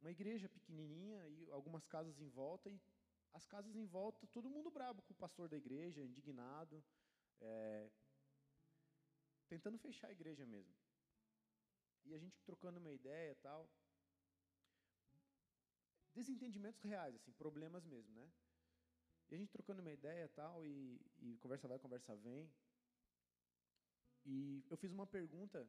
[0.00, 2.80] uma igreja pequenininha e algumas casas em volta, e
[3.32, 6.80] as casas em volta, todo mundo brabo com o pastor da igreja, indignado,
[7.40, 7.90] é,
[9.48, 10.72] tentando fechar a igreja mesmo.
[12.04, 13.68] E a gente trocando uma ideia tal.
[16.14, 18.30] Desentendimentos reais, assim, problemas mesmo, né?
[19.30, 22.50] E a gente trocando uma ideia tal, e, e conversa vai, conversa vem.
[24.24, 25.66] E eu fiz uma pergunta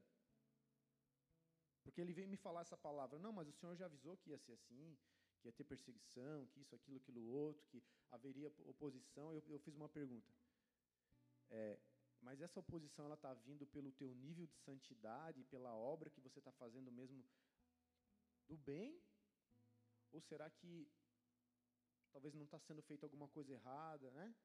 [1.84, 3.18] porque ele veio me falar essa palavra.
[3.18, 4.98] Não, mas o Senhor já avisou que ia ser assim,
[5.40, 9.34] que ia ter perseguição, que isso, aquilo, aquilo outro, que haveria oposição.
[9.34, 10.32] Eu, eu fiz uma pergunta.
[11.50, 11.80] É,
[12.22, 16.40] mas essa oposição ela está vindo pelo teu nível de santidade, pela obra que você
[16.40, 17.24] está fazendo mesmo
[18.48, 19.02] do bem?
[20.12, 20.88] Ou será que
[22.20, 24.36] talvez não está sendo feita alguma coisa errada, né?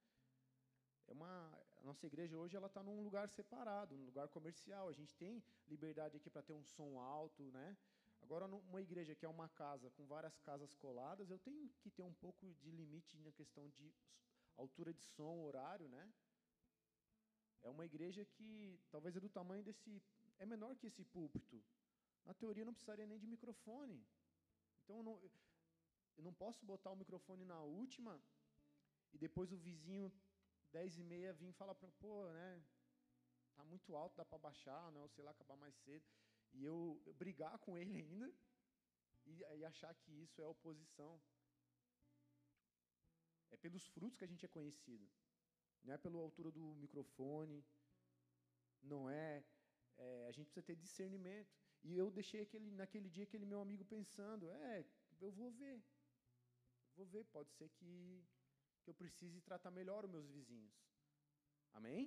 [1.09, 1.29] É uma,
[1.77, 4.89] a nossa igreja hoje ela está num lugar separado, num lugar comercial.
[4.89, 7.77] A gente tem liberdade aqui para ter um som alto, né?
[8.23, 12.05] Agora, numa igreja que é uma casa com várias casas coladas, eu tenho que ter
[12.05, 13.93] um pouco de limite na questão de
[14.57, 16.15] altura de som, horário, né?
[17.65, 20.01] É uma igreja que talvez é do tamanho desse,
[20.39, 21.61] é menor que esse púlpito.
[22.25, 24.07] Na teoria não precisaria nem de microfone.
[24.85, 25.21] Então não,
[26.17, 28.21] eu não posso botar o microfone na última
[29.13, 30.13] e depois o vizinho
[30.73, 32.63] dez e meia vim falar para pô, né?
[33.55, 35.01] Tá muito alto, dá para baixar, né?
[35.01, 36.05] Ou sei lá, acabar mais cedo.
[36.53, 38.33] E eu, eu brigar com ele ainda
[39.27, 41.21] e, e achar que isso é oposição.
[43.51, 45.09] É pelos frutos que a gente é conhecido.
[45.85, 47.65] Não é pela altura do microfone.
[48.83, 49.45] Não é,
[49.97, 51.55] é, A gente precisa ter discernimento.
[51.83, 54.85] E eu deixei aquele, naquele dia aquele meu amigo pensando: é,
[55.21, 55.83] eu vou ver.
[56.97, 58.25] Vou ver, pode ser que
[58.85, 60.75] que eu precise tratar melhor os meus vizinhos.
[61.73, 62.03] Amém?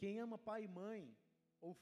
[0.00, 1.02] Quem ama pai e mãe,
[1.60, 1.72] ou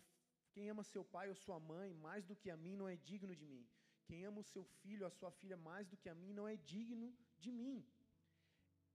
[0.53, 3.35] quem ama seu pai ou sua mãe mais do que a mim não é digno
[3.41, 3.65] de mim.
[4.07, 6.47] Quem ama o seu filho ou a sua filha mais do que a mim não
[6.49, 7.09] é digno
[7.39, 7.85] de mim.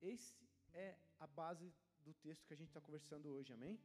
[0.01, 1.71] Esse é a base
[2.05, 3.79] do texto que a gente está conversando hoje, amém?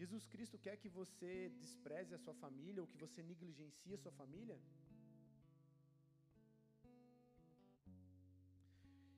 [0.00, 4.12] Jesus Cristo quer que você despreze a sua família ou que você negligencie a sua
[4.12, 4.58] família?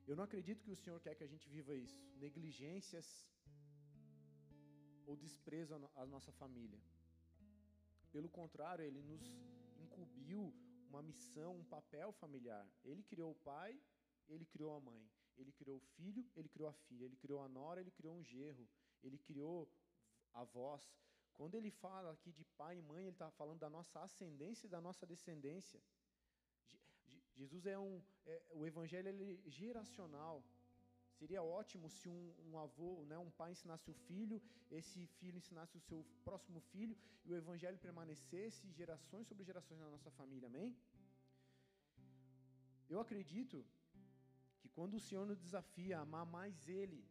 [0.09, 3.07] Eu não acredito que o Senhor quer que a gente viva isso, negligências
[5.05, 6.81] ou desprezo à nossa família.
[8.11, 9.23] Pelo contrário, Ele nos
[9.85, 10.55] incumbiu
[10.88, 12.66] uma missão, um papel familiar.
[12.83, 13.79] Ele criou o pai,
[14.31, 15.05] Ele criou a mãe.
[15.37, 17.05] Ele criou o filho, Ele criou a filha.
[17.05, 18.66] Ele criou a nora, Ele criou um gerro.
[19.03, 19.71] Ele criou
[20.33, 20.90] a voz.
[21.35, 24.71] Quando Ele fala aqui de pai e mãe, Ele está falando da nossa ascendência e
[24.71, 25.83] da nossa descendência.
[27.40, 27.94] Jesus é um.
[28.33, 30.37] É, o evangelho é geracional.
[31.18, 34.37] Seria ótimo se um, um, avô, né, um pai ensinasse o filho,
[34.79, 39.90] esse filho ensinasse o seu próximo filho e o evangelho permanecesse gerações sobre gerações na
[39.94, 40.70] nossa família, amém?
[42.92, 43.59] Eu acredito
[44.61, 47.03] que quando o Senhor nos desafia a amar mais Ele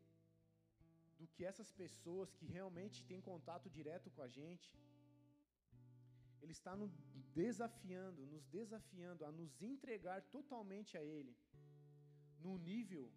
[1.20, 4.68] do que essas pessoas que realmente têm contato direto com a gente,
[6.48, 6.94] Ele está nos
[7.36, 11.36] desafiando, nos desafiando a nos entregar totalmente a Ele,
[12.40, 13.12] no nível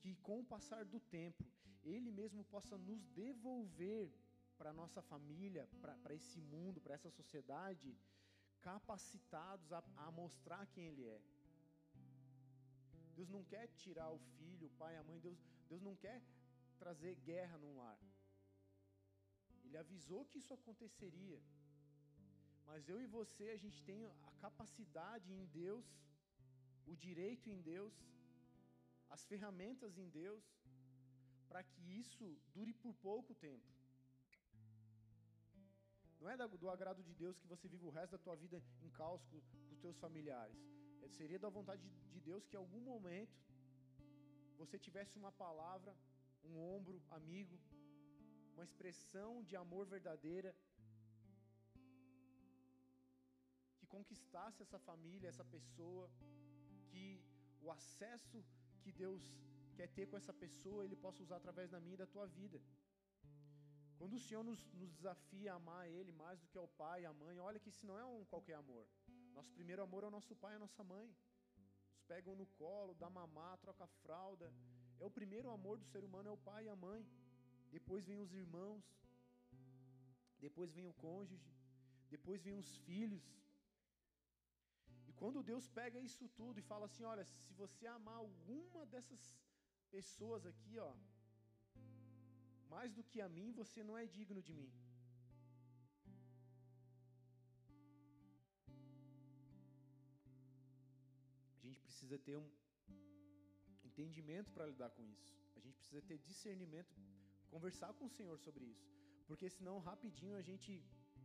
[0.00, 1.44] que com o passar do tempo,
[1.84, 4.10] Ele mesmo possa nos devolver
[4.56, 7.94] para nossa família, para esse mundo, para essa sociedade,
[8.62, 11.20] capacitados a, a mostrar quem Ele é.
[13.16, 16.22] Deus não quer tirar o filho, o pai, a mãe, Deus, Deus não quer
[16.78, 18.00] trazer guerra num lar.
[19.62, 21.42] Ele avisou que isso aconteceria.
[22.70, 25.86] Mas eu e você, a gente tem a capacidade em Deus,
[26.92, 27.94] o direito em Deus,
[29.14, 30.44] as ferramentas em Deus,
[31.48, 33.68] para que isso dure por pouco tempo.
[36.20, 38.90] Não é do agrado de Deus que você vive o resto da tua vida em
[38.90, 39.38] caos com
[39.72, 40.58] os teus familiares.
[41.02, 41.82] É, seria da vontade
[42.14, 43.36] de Deus que em algum momento
[44.58, 45.92] você tivesse uma palavra,
[46.44, 47.58] um ombro amigo,
[48.54, 50.54] uma expressão de amor verdadeira
[53.94, 56.04] conquistasse essa família, essa pessoa,
[56.90, 57.06] que
[57.64, 58.38] o acesso
[58.82, 59.22] que Deus
[59.76, 62.60] quer ter com essa pessoa, Ele possa usar através da minha e da tua vida.
[63.98, 67.06] Quando o Senhor nos, nos desafia a amar Ele mais do que ao pai e
[67.06, 68.84] a mãe, olha que isso não é um qualquer amor.
[69.34, 71.06] Nosso primeiro amor é o nosso pai e a nossa mãe.
[71.90, 74.48] Nos pegam no colo, dá mamar, troca fralda.
[74.98, 77.02] É o primeiro amor do ser humano, é o pai e a mãe.
[77.76, 78.84] Depois vem os irmãos.
[80.46, 81.52] Depois vem o cônjuge.
[82.14, 83.24] Depois vem os filhos.
[85.20, 89.22] Quando Deus pega isso tudo e fala assim: olha, se você amar alguma dessas
[89.94, 90.92] pessoas aqui, ó,
[92.74, 94.70] mais do que a mim, você não é digno de mim.
[101.58, 102.48] A gente precisa ter um
[103.88, 105.30] entendimento para lidar com isso.
[105.58, 106.94] A gente precisa ter discernimento,
[107.54, 108.88] conversar com o Senhor sobre isso.
[109.28, 110.70] Porque senão rapidinho a gente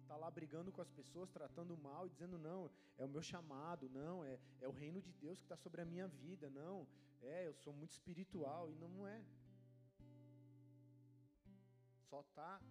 [0.06, 3.90] tá lá brigando com as pessoas, tratando mal e dizendo não, é o meu chamado,
[3.90, 6.88] não, é, é o reino de Deus que está sobre a minha vida, não,
[7.22, 9.24] é, eu sou muito espiritual e não, é.
[12.10, 12.62] Só está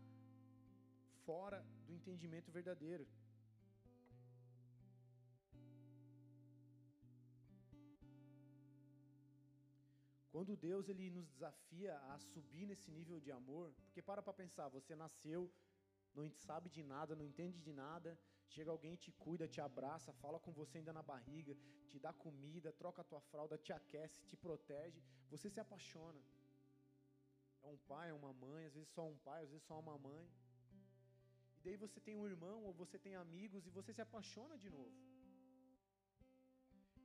[1.26, 3.06] fora do entendimento verdadeiro.
[10.34, 14.68] Quando Deus ele nos desafia a subir nesse nível de amor, porque para para pensar,
[14.68, 15.48] você nasceu,
[16.14, 18.18] não sabe de nada, não entende de nada,
[18.54, 21.54] chega alguém, te cuida, te abraça, fala com você ainda na barriga,
[21.90, 26.20] te dá comida, troca a tua fralda, te aquece, te protege, você se apaixona.
[27.62, 29.96] É um pai, é uma mãe, às vezes só um pai, às vezes só uma
[29.98, 30.24] mãe.
[31.56, 34.70] E daí você tem um irmão ou você tem amigos e você se apaixona de
[34.76, 34.96] novo.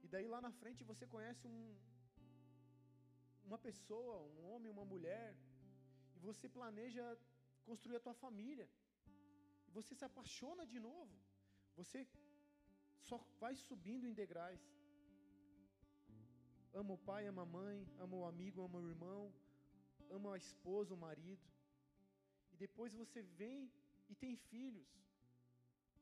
[0.03, 1.61] E daí lá na frente você conhece um,
[3.47, 5.27] uma pessoa, um homem, uma mulher,
[6.15, 7.03] e você planeja
[7.67, 8.67] construir a tua família.
[9.69, 11.15] E você se apaixona de novo.
[11.79, 11.99] Você
[13.07, 14.63] só vai subindo em degraus.
[16.81, 19.21] Ama o pai, ama a mãe, ama o amigo, ama o irmão,
[20.17, 21.47] ama a esposa, o marido.
[22.53, 23.59] E depois você vem
[24.11, 24.89] e tem filhos,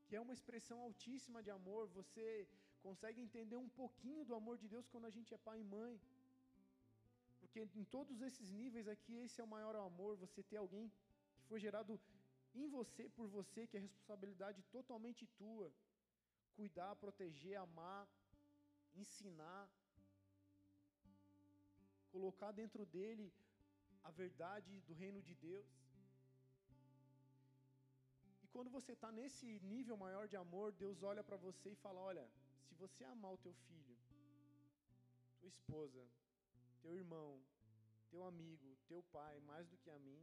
[0.06, 1.84] que é uma expressão altíssima de amor.
[2.00, 2.26] Você
[2.86, 5.94] consegue entender um pouquinho do amor de Deus quando a gente é pai e mãe.
[7.40, 10.86] Porque em todos esses níveis aqui, esse é o maior amor, você ter alguém
[11.36, 12.00] que foi gerado
[12.64, 15.68] em você, por você, que é responsabilidade totalmente tua.
[16.56, 18.08] Cuidar, proteger, amar,
[19.02, 19.64] ensinar,
[22.14, 23.32] colocar dentro dele
[24.02, 25.68] a verdade do reino de Deus.
[28.42, 32.00] E quando você está nesse nível maior de amor, Deus olha para você e fala:
[32.00, 32.26] Olha,
[32.66, 33.96] se você amar o teu filho,
[35.38, 36.02] tua esposa,
[36.82, 37.30] teu irmão,
[38.10, 40.20] teu amigo, teu pai, mais do que a mim,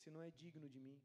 [0.00, 0.98] você não é digno de mim.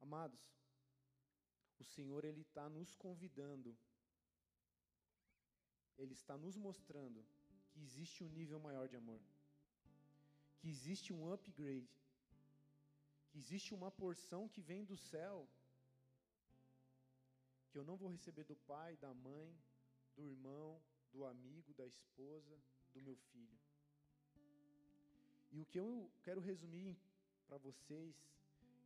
[0.00, 0.42] Amados,
[1.78, 3.76] o Senhor ele está nos convidando,
[5.98, 7.24] ele está nos mostrando
[7.70, 9.20] que existe um nível maior de amor,
[10.58, 11.94] que existe um upgrade,
[13.28, 15.46] que existe uma porção que vem do céu
[17.68, 19.50] que eu não vou receber do pai, da mãe,
[20.14, 20.78] do irmão,
[21.10, 22.58] do amigo, da esposa,
[22.92, 23.61] do meu filho.
[25.52, 26.92] E o que eu quero resumir
[27.46, 28.14] para vocês,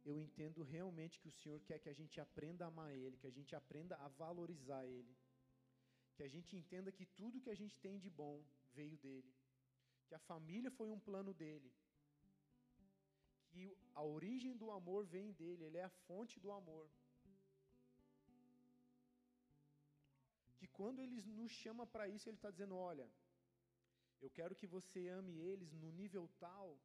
[0.05, 3.31] eu entendo realmente que o Senhor quer que a gente aprenda a amar Ele, que
[3.33, 5.17] a gente aprenda a valorizar Ele,
[6.17, 8.37] que a gente entenda que tudo que a gente tem de bom
[8.79, 9.33] veio dele,
[10.07, 11.71] que a família foi um plano dele,
[13.51, 16.87] que a origem do amor vem dele, ele é a fonte do amor.
[20.59, 23.09] Que quando ele nos chama para isso, ele está dizendo: olha,
[24.21, 26.79] eu quero que você ame eles no nível tal,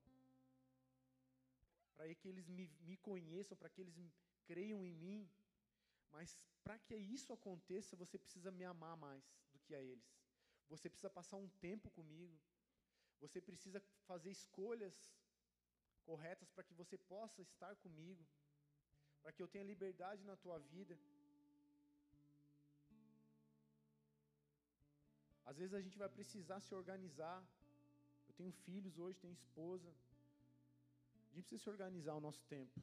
[1.95, 3.95] para que eles me, me conheçam, para que eles
[4.45, 5.29] creiam em mim,
[6.11, 10.09] mas para que isso aconteça, você precisa me amar mais do que a eles.
[10.69, 12.39] Você precisa passar um tempo comigo.
[13.19, 14.95] Você precisa fazer escolhas
[16.03, 18.25] corretas para que você possa estar comigo,
[19.21, 20.97] para que eu tenha liberdade na tua vida.
[25.51, 27.39] Às vezes a gente vai precisar se organizar.
[28.29, 29.89] Eu tenho filhos hoje, tenho esposa.
[31.29, 32.81] A gente precisa se organizar o nosso tempo.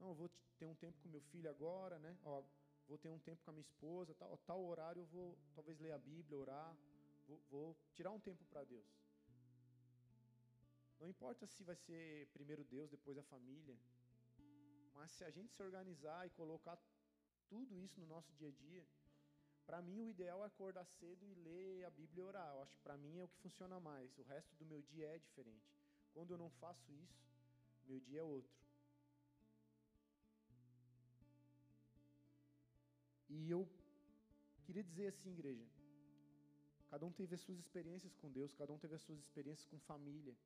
[0.00, 0.28] Não, eu vou
[0.58, 2.12] ter um tempo com meu filho agora, né?
[2.24, 2.42] Ó,
[2.88, 5.92] vou ter um tempo com a minha esposa, tal, tal horário eu vou talvez ler
[5.92, 6.76] a Bíblia, orar,
[7.28, 8.88] vou, vou tirar um tempo para Deus.
[10.98, 13.78] Não importa se vai ser primeiro Deus, depois a família,
[14.94, 16.76] mas se a gente se organizar e colocar
[17.48, 18.84] tudo isso no nosso dia a dia,
[19.66, 22.48] para mim o ideal é acordar cedo e ler a Bíblia e orar.
[22.54, 24.16] Eu acho que para mim é o que funciona mais.
[24.18, 25.72] O resto do meu dia é diferente.
[26.12, 27.24] Quando eu não faço isso,
[27.86, 28.64] meu dia é outro.
[33.28, 33.68] E eu
[34.64, 35.66] queria dizer assim, igreja,
[36.88, 39.78] cada um teve as suas experiências com Deus, cada um teve as suas experiências com
[39.80, 40.36] família.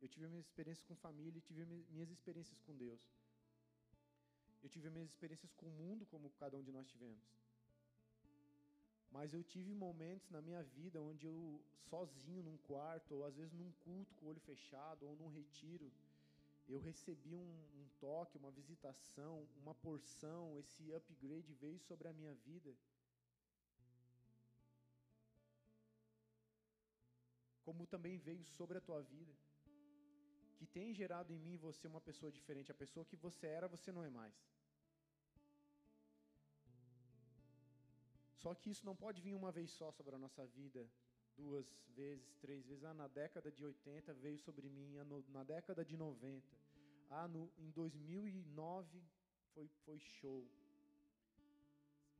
[0.00, 3.02] Eu tive minhas experiências com família e tive minhas experiências com Deus.
[4.62, 7.41] Eu tive minhas experiências com o mundo, como cada um de nós tivemos.
[9.16, 13.52] Mas eu tive momentos na minha vida onde eu, sozinho num quarto, ou às vezes
[13.52, 15.92] num culto com o olho fechado, ou num retiro,
[16.68, 22.34] eu recebi um, um toque, uma visitação, uma porção, esse upgrade veio sobre a minha
[22.34, 22.74] vida.
[27.66, 29.34] Como também veio sobre a tua vida.
[30.56, 32.72] Que tem gerado em mim você uma pessoa diferente.
[32.72, 34.34] A pessoa que você era, você não é mais.
[38.42, 40.80] Só que isso não pode vir uma vez só sobre a nossa vida,
[41.36, 41.66] duas
[41.98, 42.84] vezes, três vezes.
[42.84, 44.88] Ah, na década de 80 veio sobre mim,
[45.28, 46.56] na década de 90.
[47.10, 49.02] Ah, no, em 2009
[49.54, 50.40] foi, foi show.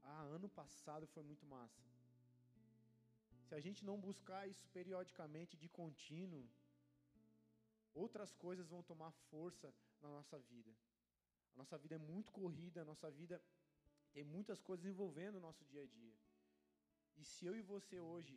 [0.04, 1.82] Ah, ano passado foi muito massa.
[3.48, 6.44] Se a gente não buscar isso periodicamente, de contínuo,
[7.92, 10.70] outras coisas vão tomar força na nossa vida.
[11.54, 13.42] A nossa vida é muito corrida, a nossa vida
[14.14, 16.16] tem muitas coisas envolvendo o nosso dia a dia.
[17.16, 18.36] E se eu e você hoje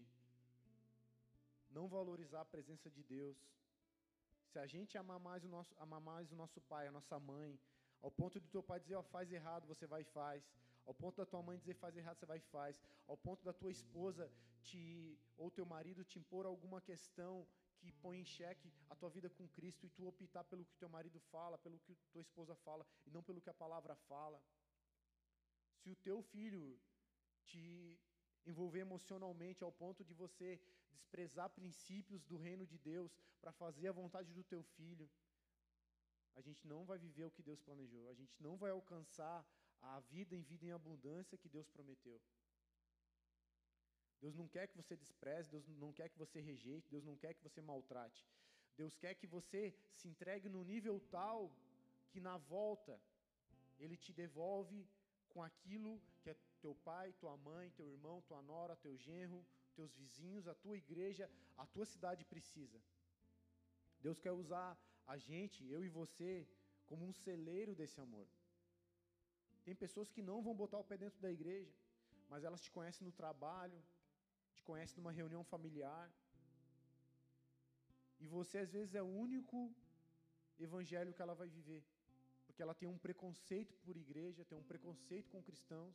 [1.70, 3.38] não valorizar a presença de Deus,
[4.52, 7.60] se a gente amar mais o nosso, amar mais o nosso pai, a nossa mãe,
[8.02, 10.42] ao ponto de teu pai dizer, ó, faz errado, você vai e faz.
[10.86, 12.80] Ao ponto da tua mãe dizer, faz errado, você vai e faz.
[13.08, 17.48] Ao ponto da tua esposa te, ou teu marido te impor alguma questão
[17.80, 20.90] que põe em xeque a tua vida com Cristo e tu optar pelo que teu
[20.90, 24.42] marido fala, pelo que tua esposa fala e não pelo que a palavra fala.
[25.86, 26.64] Se o teu filho
[27.50, 27.64] te
[28.44, 30.60] envolver emocionalmente ao ponto de você
[30.92, 35.08] desprezar princípios do reino de Deus para fazer a vontade do teu filho,
[36.36, 39.46] a gente não vai viver o que Deus planejou, a gente não vai alcançar
[39.80, 42.20] a vida em vida em abundância que Deus prometeu.
[44.20, 47.36] Deus não quer que você despreze, Deus não quer que você rejeite, Deus não quer
[47.36, 48.26] que você maltrate.
[48.76, 49.62] Deus quer que você
[49.94, 51.56] se entregue no nível tal
[52.10, 53.00] que na volta
[53.78, 54.80] Ele te devolve
[55.36, 59.40] com aquilo que é teu pai, tua mãe, teu irmão, tua nora, teu genro,
[59.78, 61.26] teus vizinhos, a tua igreja,
[61.64, 62.80] a tua cidade precisa.
[64.06, 64.70] Deus quer usar
[65.14, 66.32] a gente, eu e você,
[66.90, 68.28] como um celeiro desse amor.
[69.66, 71.76] Tem pessoas que não vão botar o pé dentro da igreja,
[72.30, 73.80] mas elas te conhecem no trabalho,
[74.58, 76.08] te conhecem numa reunião familiar.
[78.24, 79.60] E você, às vezes, é o único
[80.68, 81.84] evangelho que ela vai viver.
[82.56, 85.94] Porque ela tem um preconceito por igreja, tem um preconceito com cristãos.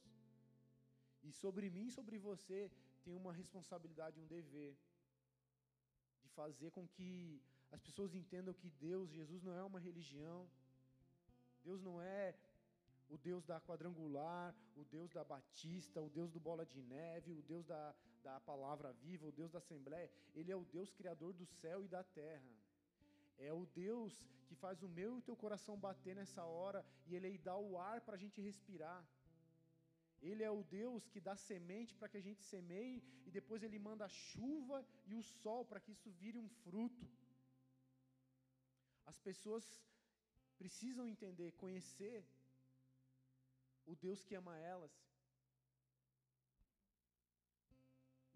[1.23, 2.71] E sobre mim sobre você
[3.03, 4.77] tem uma responsabilidade, um dever
[6.21, 7.41] de fazer com que
[7.73, 10.47] as pessoas entendam que Deus, Jesus não é uma religião.
[11.65, 12.35] Deus não é
[13.09, 17.41] o Deus da quadrangular, o Deus da batista, o Deus do bola de neve, o
[17.41, 20.11] Deus da, da palavra viva, o Deus da assembleia.
[20.35, 22.53] Ele é o Deus criador do céu e da terra.
[23.49, 24.13] É o Deus
[24.47, 27.79] que faz o meu e o teu coração bater nessa hora e Ele dá o
[27.91, 29.03] ar para a gente respirar.
[30.29, 33.79] Ele é o Deus que dá semente para que a gente semeie e depois Ele
[33.79, 37.07] manda a chuva e o sol para que isso vire um fruto.
[39.13, 39.65] As pessoas
[40.59, 42.19] precisam entender, conhecer
[43.87, 44.93] o Deus que ama elas.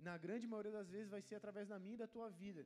[0.07, 2.64] Na grande maioria das vezes vai ser através da minha e da tua vida.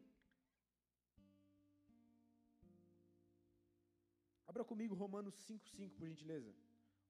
[4.48, 6.54] Abra comigo Romanos 5,5, por gentileza.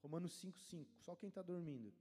[0.02, 0.86] Romanos 5,5.
[0.98, 1.94] Só quem está dormindo.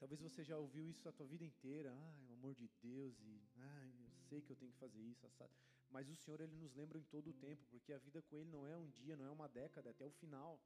[0.00, 1.92] Talvez você já ouviu isso a tua vida inteira.
[1.92, 5.24] Ah, o amor de Deus e ah, eu sei que eu tenho que fazer isso,
[5.26, 5.52] assado.
[5.90, 8.50] Mas o Senhor ele nos lembra em todo o tempo, porque a vida com ele
[8.50, 10.60] não é um dia, não é uma década, é até o final.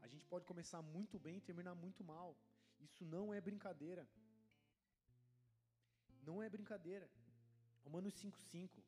[0.00, 2.36] A gente pode começar muito bem e terminar muito mal.
[2.80, 4.08] Isso não é brincadeira.
[6.28, 7.08] Não é brincadeira.
[7.84, 8.84] Romanos 5:5.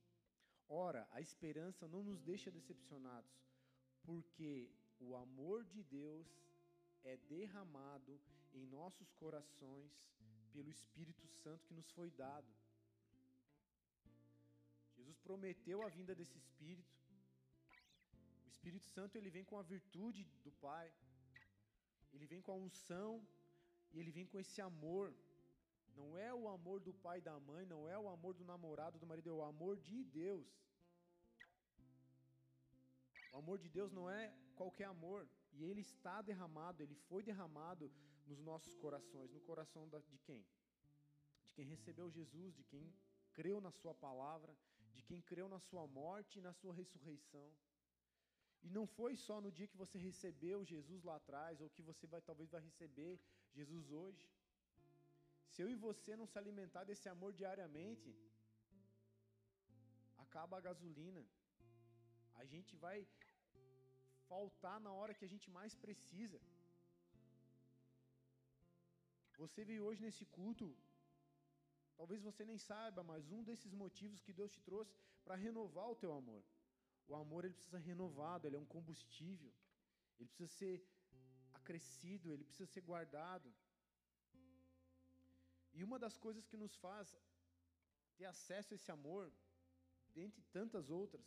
[0.68, 3.34] Ora, a esperança não nos deixa decepcionados,
[4.06, 4.52] porque
[5.06, 6.28] o amor de Deus
[7.12, 8.14] é derramado
[8.58, 9.92] em nossos corações
[10.54, 12.52] pelo Espírito Santo que nos foi dado.
[14.96, 16.96] Jesus prometeu a vinda desse Espírito.
[18.46, 20.88] O Espírito Santo ele vem com a virtude do Pai.
[22.12, 23.10] Ele vem com a unção
[23.92, 25.06] e ele vem com esse amor.
[25.96, 28.98] Não é o amor do pai e da mãe, não é o amor do namorado,
[28.98, 30.46] do marido, é o amor de Deus.
[33.32, 37.90] O amor de Deus não é qualquer amor, e ele está derramado, ele foi derramado
[38.26, 40.44] nos nossos corações, no coração de quem?
[41.44, 42.92] De quem recebeu Jesus, de quem
[43.32, 44.56] creu na Sua palavra,
[44.94, 47.50] de quem creu na Sua morte e na Sua ressurreição.
[48.62, 52.06] E não foi só no dia que você recebeu Jesus lá atrás, ou que você
[52.06, 53.18] vai talvez vai receber
[53.52, 54.28] Jesus hoje.
[55.50, 58.08] Se eu e você não se alimentar desse amor diariamente,
[60.24, 61.22] acaba a gasolina.
[62.42, 62.98] A gente vai
[64.30, 66.40] faltar na hora que a gente mais precisa.
[69.42, 70.66] Você veio hoje nesse culto,
[71.98, 74.94] talvez você nem saiba, mas um desses motivos que Deus te trouxe
[75.24, 76.42] para renovar o teu amor.
[77.10, 79.52] O amor ele precisa ser renovado, ele é um combustível.
[80.18, 80.74] Ele precisa ser
[81.58, 83.48] acrescido, ele precisa ser guardado.
[85.80, 87.10] E uma das coisas que nos faz
[88.18, 89.32] ter acesso a esse amor,
[90.18, 91.26] dentre tantas outras,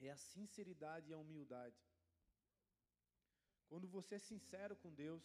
[0.00, 1.80] é a sinceridade e a humildade.
[3.68, 5.24] Quando você é sincero com Deus,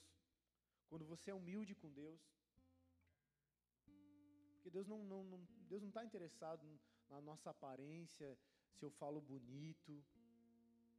[0.90, 2.22] quando você é humilde com Deus,
[4.54, 5.40] porque Deus não, não, não
[5.72, 6.64] Deus não está interessado
[7.10, 8.38] na nossa aparência,
[8.76, 9.94] se eu falo bonito,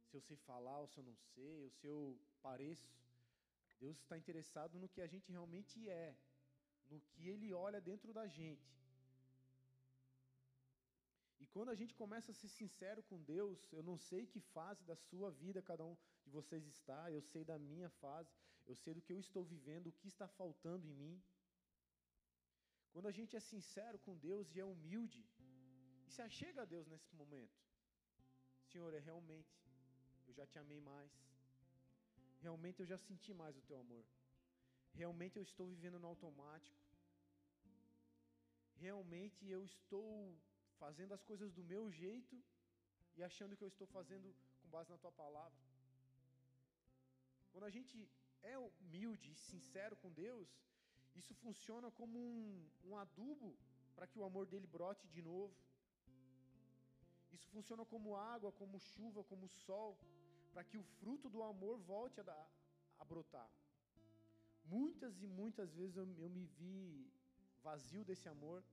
[0.09, 2.91] se eu sei falar ou se eu não sei, ou se eu pareço.
[3.79, 6.17] Deus está interessado no que a gente realmente é,
[6.89, 8.73] no que Ele olha dentro da gente.
[11.43, 14.83] E quando a gente começa a ser sincero com Deus, eu não sei que fase
[14.91, 18.31] da sua vida cada um de vocês está, eu sei da minha fase,
[18.65, 21.21] eu sei do que eu estou vivendo, o que está faltando em mim.
[22.93, 25.21] Quando a gente é sincero com Deus e é humilde,
[26.07, 27.59] e se achega a Deus nesse momento,
[28.71, 29.53] Senhor, é realmente,
[30.27, 31.11] eu já te amei mais,
[32.39, 34.05] realmente eu já senti mais o teu amor,
[34.93, 36.77] realmente eu estou vivendo no automático,
[38.85, 40.07] realmente eu estou
[40.79, 42.35] fazendo as coisas do meu jeito
[43.15, 45.59] e achando que eu estou fazendo com base na tua palavra.
[47.51, 47.95] Quando a gente
[48.41, 50.49] é humilde e sincero com Deus,
[51.15, 53.55] isso funciona como um, um adubo
[53.95, 55.55] para que o amor dele brote de novo.
[57.31, 59.97] Isso funciona como água, como chuva, como sol,
[60.51, 62.47] para que o fruto do amor volte a,
[62.99, 63.49] a brotar.
[64.65, 67.11] Muitas e muitas vezes eu, eu me vi
[67.61, 68.63] vazio desse amor,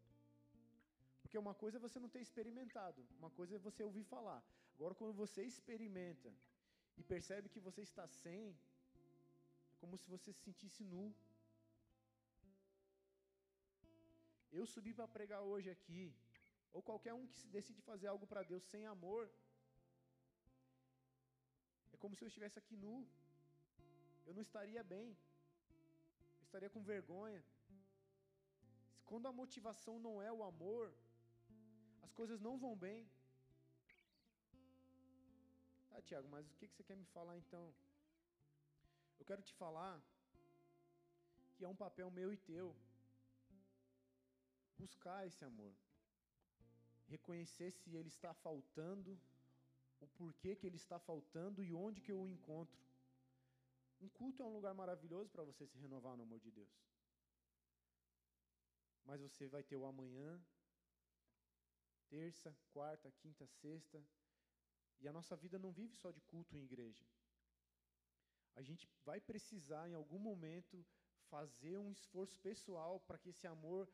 [1.21, 4.43] porque uma coisa é você não ter experimentado, uma coisa é você ouvir falar.
[4.75, 6.33] Agora, quando você experimenta
[6.97, 8.57] e percebe que você está sem,
[9.81, 11.05] como se você se sentisse nu.
[14.53, 16.13] Eu subi para pregar hoje aqui,
[16.73, 19.31] ou qualquer um que se decide fazer algo para Deus sem amor,
[21.93, 22.95] é como se eu estivesse aqui nu.
[24.27, 25.17] Eu não estaria bem.
[26.51, 27.41] Estaria com vergonha.
[29.09, 30.93] Quando a motivação não é o amor,
[32.07, 33.09] as coisas não vão bem.
[35.91, 37.73] Tá, Tiago, mas o que você quer me falar então?
[39.21, 39.95] Eu quero te falar
[41.55, 42.75] que é um papel meu e teu
[44.77, 45.73] buscar esse amor,
[47.07, 49.17] reconhecer se ele está faltando,
[50.01, 52.90] o porquê que ele está faltando e onde que eu o encontro.
[54.01, 56.75] Um culto é um lugar maravilhoso para você se renovar no amor de Deus.
[59.05, 60.43] Mas você vai ter o amanhã,
[62.09, 64.03] terça, quarta, quinta, sexta.
[65.01, 67.05] E a nossa vida não vive só de culto em igreja
[68.55, 70.85] a gente vai precisar em algum momento
[71.29, 73.89] fazer um esforço pessoal para que esse amor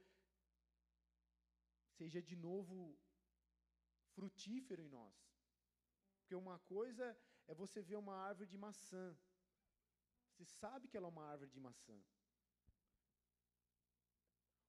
[1.99, 2.99] seja de novo
[4.15, 5.15] frutífero em nós.
[6.19, 9.17] Porque uma coisa é você ver uma árvore de maçã.
[10.37, 11.99] Você sabe que ela é uma árvore de maçã.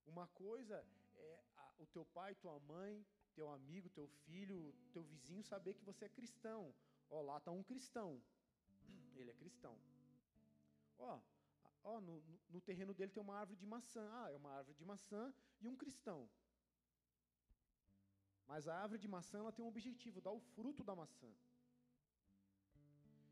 [0.05, 0.75] Uma coisa
[1.15, 3.05] é a, o teu pai, tua mãe,
[3.35, 6.73] teu amigo, teu filho, teu vizinho saber que você é cristão.
[7.09, 8.23] Ó, lá está um cristão.
[9.17, 9.77] Ele é cristão.
[10.97, 11.19] Ó,
[11.83, 14.09] ó no, no terreno dele tem uma árvore de maçã.
[14.21, 16.29] Ah, é uma árvore de maçã e um cristão.
[18.47, 21.29] Mas a árvore de maçã ela tem um objetivo, dar o fruto da maçã.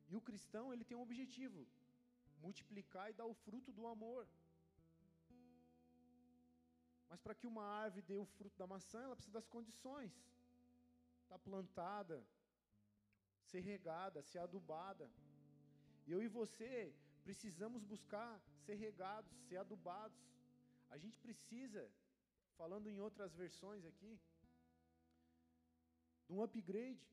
[0.10, 1.66] E o cristão ele tem um objetivo,
[2.42, 4.28] multiplicar e dar o fruto do amor.
[7.10, 10.12] Mas para que uma árvore dê o fruto da maçã, ela precisa das condições.
[11.24, 12.18] Estar tá plantada,
[13.50, 15.10] ser regada, ser adubada.
[16.08, 18.32] Eu e você precisamos buscar
[18.66, 20.22] ser regados, ser adubados.
[20.90, 21.84] A gente precisa,
[22.58, 24.20] falando em outras versões aqui,
[26.26, 27.08] de um upgrade.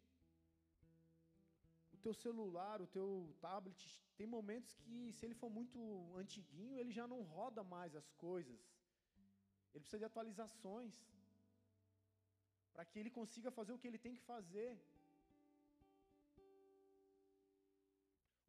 [2.05, 3.09] Teu celular, o teu
[3.45, 3.81] tablet,
[4.19, 5.79] tem momentos que, se ele for muito
[6.23, 8.61] antiguinho, ele já não roda mais as coisas.
[9.71, 10.95] Ele precisa de atualizações
[12.73, 14.71] para que ele consiga fazer o que ele tem que fazer.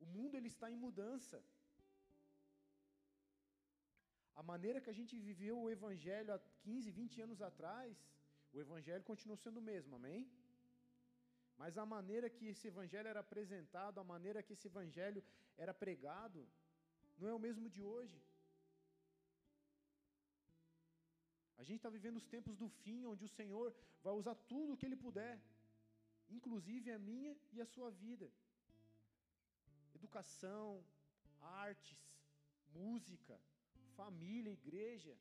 [0.03, 1.37] O mundo ele está em mudança.
[4.41, 7.91] A maneira que a gente viveu o evangelho há 15, 20 anos atrás,
[8.53, 10.21] o evangelho continua sendo o mesmo, amém?
[11.64, 15.22] Mas a maneira que esse evangelho era apresentado, a maneira que esse evangelho
[15.64, 16.39] era pregado,
[17.20, 18.18] não é o mesmo de hoje.
[21.61, 23.68] A gente está vivendo os tempos do fim, onde o Senhor
[24.05, 25.36] vai usar tudo o que Ele puder,
[26.38, 28.28] inclusive a minha e a sua vida.
[29.99, 30.70] Educação,
[31.64, 32.01] artes,
[32.82, 33.36] música,
[33.99, 35.16] família, igreja.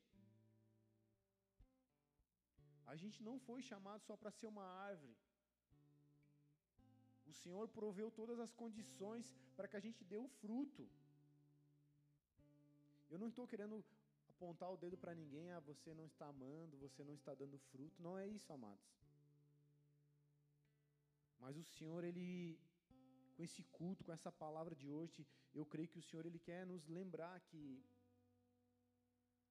[2.93, 5.15] A gente não foi chamado só para ser uma árvore.
[7.25, 10.89] O Senhor proveu todas as condições para que a gente dê o fruto.
[13.09, 13.83] Eu não estou querendo
[14.27, 18.01] apontar o dedo para ninguém, ah, você não está amando, você não está dando fruto.
[18.01, 18.91] Não é isso, amados.
[21.39, 22.59] Mas o Senhor, Ele,
[23.35, 26.65] com esse culto, com essa palavra de hoje, eu creio que o Senhor, Ele quer
[26.65, 27.83] nos lembrar que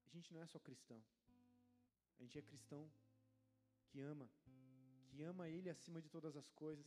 [0.07, 1.03] a gente não é só cristão.
[2.19, 2.91] A gente é cristão
[3.87, 4.29] que ama,
[5.09, 6.87] que ama Ele acima de todas as coisas.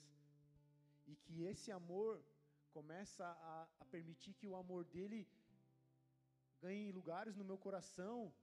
[1.07, 2.23] E que esse amor
[2.71, 5.27] começa a, a permitir que o amor dele
[6.61, 8.33] ganhe lugares no meu coração.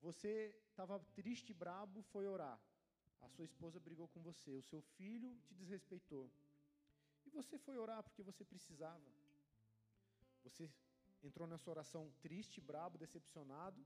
[0.00, 0.32] Você
[0.70, 2.58] estava triste, brabo, foi orar.
[3.20, 6.30] A sua esposa brigou com você, o seu filho te desrespeitou.
[7.26, 9.10] E você foi orar porque você precisava.
[10.44, 10.70] Você
[11.22, 13.84] entrou nessa oração triste, brabo, decepcionado.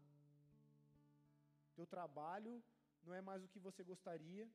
[1.74, 2.62] Teu trabalho
[3.04, 4.48] não é mais o que você gostaria.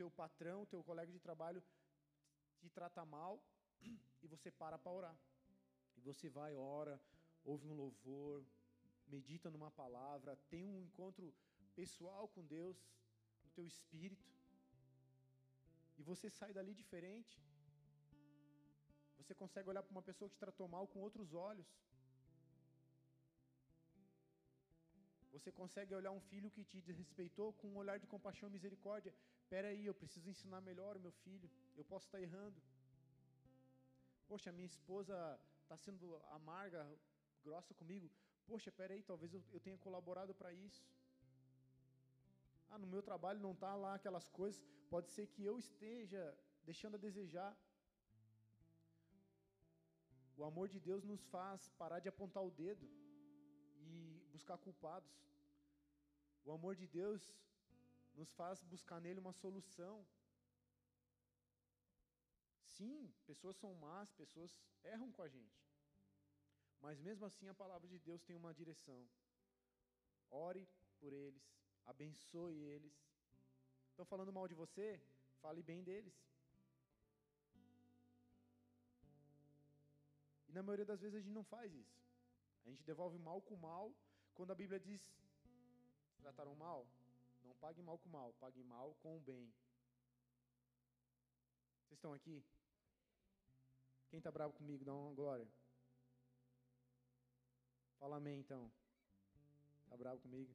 [0.00, 1.62] Teu patrão, teu colega de trabalho
[2.60, 3.34] te trata mal
[4.22, 5.18] e você para para orar.
[5.96, 6.94] E você vai, ora,
[7.44, 8.44] ouve um louvor,
[9.14, 11.34] medita numa palavra, tem um encontro
[11.74, 12.76] pessoal com Deus,
[13.44, 14.30] no teu espírito.
[15.98, 17.36] E você sai dali diferente.
[19.20, 21.68] Você consegue olhar para uma pessoa que te tratou mal com outros olhos.
[25.32, 29.12] Você consegue olhar um filho que te desrespeitou com um olhar de compaixão e misericórdia.
[29.48, 31.48] Espera aí, eu preciso ensinar melhor o meu filho.
[31.74, 32.58] Eu posso estar errando.
[34.30, 35.14] Poxa, minha esposa
[35.62, 36.06] está sendo
[36.38, 36.80] amarga,
[37.42, 38.10] grossa comigo.
[38.46, 40.84] Poxa, peraí, talvez eu, eu tenha colaborado para isso.
[42.68, 44.62] Ah, no meu trabalho não está lá aquelas coisas.
[44.90, 46.22] Pode ser que eu esteja
[46.62, 47.56] deixando a desejar.
[50.36, 52.86] O amor de Deus nos faz parar de apontar o dedo
[53.78, 55.10] e buscar culpados.
[56.44, 57.34] O amor de Deus
[58.18, 59.96] nos faz buscar nele uma solução.
[62.76, 64.52] Sim, pessoas são más, pessoas
[64.82, 65.60] erram com a gente.
[66.80, 69.00] Mas mesmo assim a palavra de Deus tem uma direção.
[70.30, 70.68] Ore
[71.00, 71.46] por eles,
[71.86, 72.96] abençoe eles.
[73.90, 75.00] Estão falando mal de você?
[75.40, 76.16] Fale bem deles.
[80.48, 81.98] E na maioria das vezes a gente não faz isso.
[82.64, 83.92] A gente devolve mal com mal,
[84.34, 85.02] quando a Bíblia diz:
[86.20, 86.86] trataram mal?
[87.48, 89.50] Não pague mal com mal, pague mal com o bem.
[91.80, 92.44] Vocês estão aqui?
[94.10, 95.48] Quem está bravo comigo, dá uma glória.
[97.98, 98.70] Fala amém então.
[99.84, 100.54] Está bravo comigo?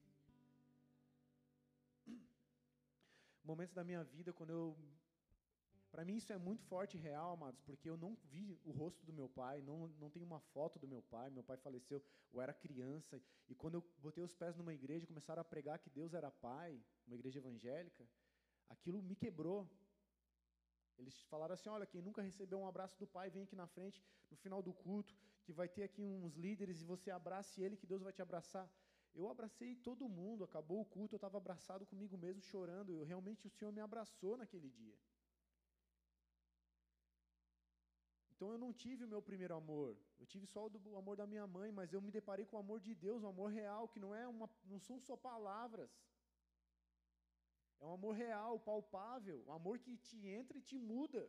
[3.44, 4.78] Momentos da minha vida quando eu.
[5.94, 9.06] Para mim isso é muito forte e real, amados, porque eu não vi o rosto
[9.06, 11.30] do meu pai, não, não tenho uma foto do meu pai.
[11.30, 13.22] Meu pai faleceu, eu era criança.
[13.48, 16.32] E quando eu botei os pés numa igreja e começaram a pregar que Deus era
[16.32, 18.04] pai, uma igreja evangélica,
[18.70, 19.70] aquilo me quebrou.
[20.98, 24.04] Eles falaram assim: olha, quem nunca recebeu um abraço do pai, vem aqui na frente,
[24.32, 27.86] no final do culto, que vai ter aqui uns líderes e você abrace ele, que
[27.86, 28.68] Deus vai te abraçar.
[29.14, 32.92] Eu abracei todo mundo, acabou o culto, eu estava abraçado comigo mesmo, chorando.
[32.92, 34.98] Eu, realmente o Senhor me abraçou naquele dia.
[38.44, 39.92] Então eu não tive o meu primeiro amor.
[40.20, 42.82] Eu tive só o amor da minha mãe, mas eu me deparei com o amor
[42.86, 45.90] de Deus, um amor real, que não é uma, não são só palavras.
[47.80, 51.24] É um amor real, palpável, um amor que te entra e te muda,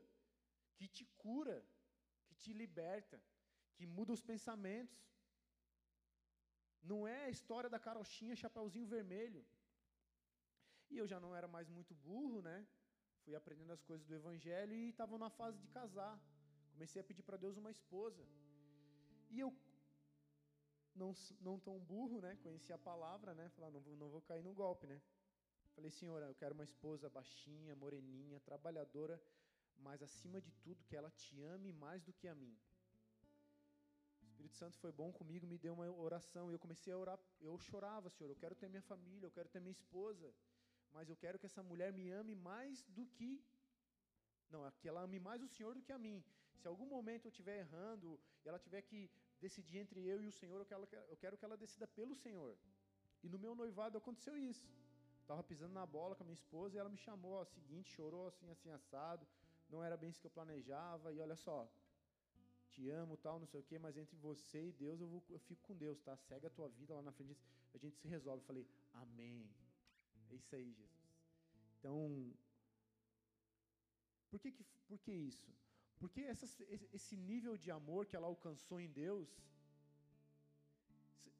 [0.74, 1.64] que te cura,
[2.26, 3.22] que te liberta,
[3.76, 5.00] que muda os pensamentos.
[6.82, 9.46] Não é a história da carochinha chapeuzinho vermelho.
[10.90, 12.66] E eu já não era mais muito burro, né?
[13.24, 16.14] Fui aprendendo as coisas do evangelho e estava na fase de casar.
[16.74, 18.22] Comecei a pedir para Deus uma esposa.
[19.30, 19.50] E eu,
[20.94, 21.10] não,
[21.40, 22.36] não tão burro, né?
[22.42, 23.48] Conheci a palavra, né?
[23.50, 25.00] Falar, não, não vou cair no golpe, né?
[25.74, 29.20] Falei, Senhora, eu quero uma esposa baixinha, moreninha, trabalhadora,
[29.86, 32.56] mas acima de tudo que ela te ame mais do que a mim.
[34.22, 37.18] O Espírito Santo foi bom comigo, me deu uma oração e eu comecei a orar.
[37.40, 40.32] Eu chorava, Senhor, eu quero ter minha família, eu quero ter minha esposa,
[40.92, 43.42] mas eu quero que essa mulher me ame mais do que
[44.54, 46.22] não, que ela ame mais o Senhor do que a mim.
[46.60, 50.32] Se algum momento eu estiver errando e ela tiver que decidir entre eu e o
[50.32, 52.56] Senhor, eu quero, eu quero que ela decida pelo Senhor.
[53.22, 54.68] E no meu noivado aconteceu isso.
[55.20, 58.26] Estava pisando na bola com a minha esposa e ela me chamou, ó, seguinte, chorou
[58.26, 59.26] assim, assim, assado.
[59.68, 61.12] Não era bem isso que eu planejava.
[61.12, 61.58] E olha só,
[62.68, 65.38] te amo, tal, não sei o quê, mas entre você e Deus eu, vou, eu
[65.38, 66.16] fico com Deus, tá?
[66.16, 67.38] Segue a tua vida lá na frente,
[67.72, 68.42] a gente se resolve.
[68.42, 69.48] Eu falei, amém.
[70.30, 71.04] É isso aí, Jesus.
[71.78, 72.32] Então,
[74.30, 75.48] por que, que, por que isso?
[76.04, 76.22] Porque
[76.98, 79.28] esse nível de amor que ela alcançou em Deus,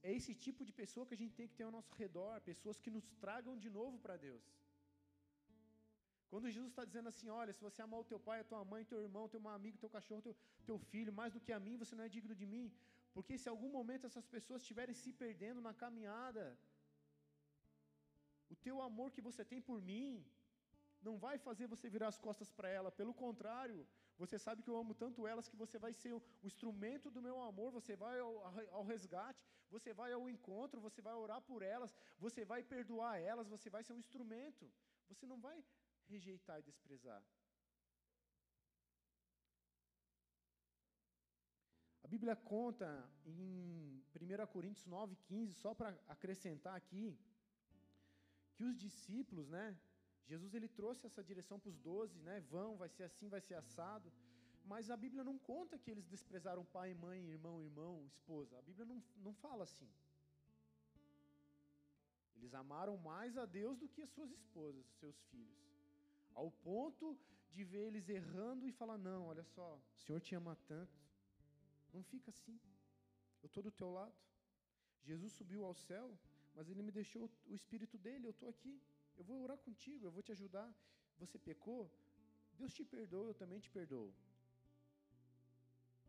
[0.08, 2.78] é esse tipo de pessoa que a gente tem que ter ao nosso redor, pessoas
[2.84, 4.46] que nos tragam de novo para Deus.
[6.30, 8.90] Quando Jesus está dizendo assim, olha, se você amar o teu pai, a tua mãe,
[8.92, 10.36] teu irmão, teu amigo, teu cachorro, teu,
[10.68, 12.66] teu filho, mais do que a mim, você não é digno de mim.
[13.16, 16.44] Porque se algum momento essas pessoas estiverem se perdendo na caminhada,
[18.54, 20.08] o teu amor que você tem por mim,
[21.08, 23.80] não vai fazer você virar as costas para ela, pelo contrário,
[24.22, 27.40] você sabe que eu amo tanto elas que você vai ser o, instrumento do meu
[27.42, 28.34] amor, você vai ao,
[28.78, 33.48] ao, resgate, você vai ao encontro, você vai orar por elas, você vai perdoar elas,
[33.48, 34.70] você vai ser um instrumento,
[35.08, 35.56] você não vai
[36.06, 37.22] rejeitar e desprezar.
[42.04, 42.88] A Bíblia conta
[43.24, 47.18] em 1 Coríntios 9,15, só para acrescentar aqui,
[48.54, 49.76] que os discípulos, né,
[50.26, 52.40] Jesus ele trouxe essa direção para os doze, né?
[52.50, 54.12] Vão, vai ser assim, vai ser assado.
[54.64, 58.58] Mas a Bíblia não conta que eles desprezaram pai, mãe, irmão, irmão, esposa.
[58.58, 59.90] A Bíblia não, não fala assim.
[62.36, 65.62] Eles amaram mais a Deus do que as suas esposas, os seus filhos.
[66.34, 67.18] Ao ponto
[67.52, 70.98] de ver eles errando e falar: Não, olha só, o Senhor te ama tanto.
[71.92, 72.58] Não fica assim.
[73.42, 74.14] Eu estou do teu lado.
[75.02, 76.18] Jesus subiu ao céu,
[76.54, 78.80] mas ele me deixou o espírito dele, eu estou aqui.
[79.16, 80.68] Eu vou orar contigo, eu vou te ajudar.
[81.18, 81.90] Você pecou?
[82.58, 84.12] Deus te perdoa, eu também te perdoo.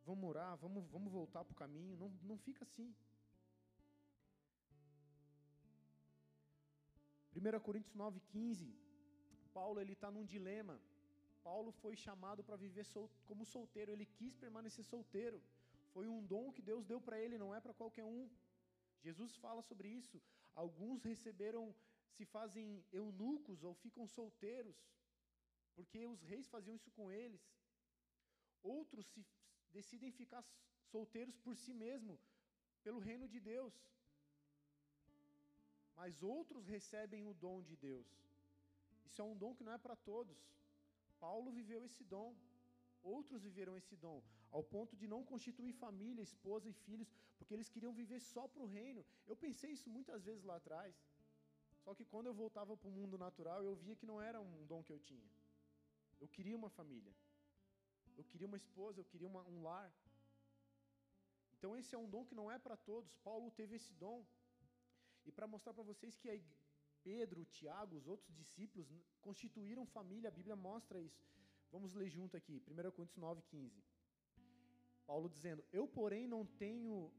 [0.06, 1.98] Vamos orar, vamos, vamos voltar para o caminho.
[1.98, 2.94] Não, não fica assim.
[7.36, 8.74] 1 Coríntios 9,15.
[9.54, 10.80] Paulo ele está num dilema.
[11.44, 13.92] Paulo foi chamado para viver sol, como solteiro.
[13.92, 15.42] Ele quis permanecer solteiro.
[15.94, 18.30] Foi um dom que Deus deu para ele, não é para qualquer um.
[19.02, 20.22] Jesus fala sobre isso.
[20.56, 21.64] Alguns receberam
[22.16, 22.68] se fazem
[23.02, 24.78] eunucos ou ficam solteiros,
[25.76, 27.44] porque os reis faziam isso com eles.
[28.76, 29.22] Outros se
[29.78, 30.44] decidem ficar
[30.94, 32.14] solteiros por si mesmo,
[32.86, 33.76] pelo reino de Deus.
[36.00, 38.08] Mas outros recebem o dom de Deus.
[39.08, 40.38] Isso é um dom que não é para todos.
[41.26, 42.30] Paulo viveu esse dom.
[43.16, 47.70] Outros viveram esse dom, ao ponto de não constituir família, esposa e filhos, porque eles
[47.74, 49.06] queriam viver só para o reino.
[49.28, 50.96] Eu pensei isso muitas vezes lá atrás.
[51.86, 54.66] Só que quando eu voltava para o mundo natural, eu via que não era um
[54.72, 55.30] dom que eu tinha.
[56.20, 57.14] Eu queria uma família.
[58.18, 59.90] Eu queria uma esposa, eu queria uma, um lar.
[61.54, 63.14] Então esse é um dom que não é para todos.
[63.28, 64.26] Paulo teve esse dom.
[65.28, 66.44] E para mostrar para vocês que
[67.04, 68.88] Pedro, Tiago, os outros discípulos
[69.22, 71.24] constituíram família, a Bíblia mostra isso.
[71.72, 73.84] Vamos ler junto aqui, 1 Coríntios 9, 15.
[75.06, 77.12] Paulo dizendo: Eu, porém, não tenho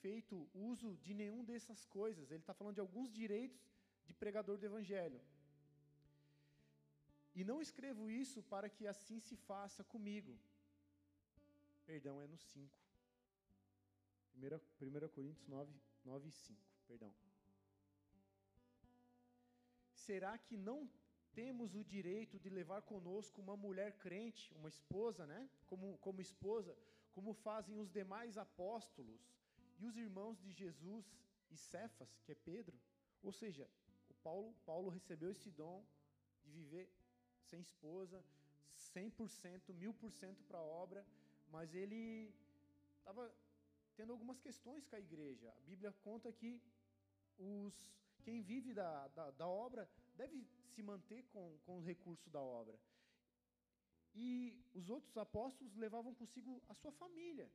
[0.00, 2.30] feito uso de nenhum dessas coisas.
[2.30, 3.73] Ele está falando de alguns direitos
[4.06, 5.20] de pregador do Evangelho.
[7.34, 10.38] E não escrevo isso para que assim se faça comigo.
[11.84, 12.78] Perdão, é no 5.
[14.36, 15.72] 1, Coríntios 9,
[16.04, 16.60] 9 e 5.
[16.86, 17.12] Perdão.
[19.94, 20.88] Será que não
[21.32, 25.48] temos o direito de levar conosco uma mulher crente, uma esposa, né?
[25.66, 26.76] Como, como esposa,
[27.12, 29.20] como fazem os demais apóstolos
[29.78, 31.04] e os irmãos de Jesus
[31.50, 32.78] e Cefas, que é Pedro.
[33.22, 33.68] Ou seja,
[34.26, 35.84] Paulo, Paulo recebeu esse dom
[36.42, 36.88] de viver
[37.48, 38.24] sem esposa,
[38.94, 41.06] 100%, 1000% para a obra,
[41.48, 42.34] mas ele
[42.98, 43.32] estava
[43.96, 45.52] tendo algumas questões com a igreja.
[45.58, 46.60] A Bíblia conta que
[47.38, 47.74] os,
[48.22, 52.78] quem vive da, da, da obra deve se manter com, com o recurso da obra.
[54.14, 57.50] E os outros apóstolos levavam consigo a sua família.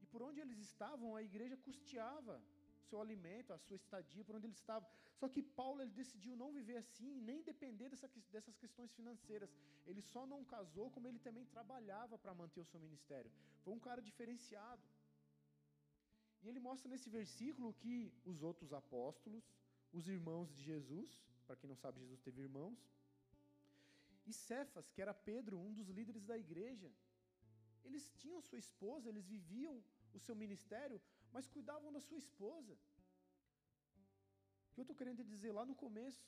[0.00, 2.42] E por onde eles estavam, a igreja custeava
[2.88, 4.88] seu alimento, a sua estadia, por onde eles estavam.
[5.20, 9.50] Só que Paulo ele decidiu não viver assim, nem depender dessa, dessas questões financeiras.
[9.86, 13.30] Ele só não casou, como ele também trabalhava para manter o seu ministério.
[13.64, 14.82] Foi um cara diferenciado.
[16.42, 19.44] E ele mostra nesse versículo que os outros apóstolos,
[19.92, 21.10] os irmãos de Jesus,
[21.46, 22.78] para quem não sabe, Jesus teve irmãos,
[24.26, 26.90] e Cefas, que era Pedro, um dos líderes da igreja,
[27.84, 29.82] eles tinham sua esposa, eles viviam
[30.14, 31.00] o seu ministério,
[31.32, 32.74] mas cuidavam da sua esposa.
[34.72, 36.24] O que eu estou querendo dizer lá no começo,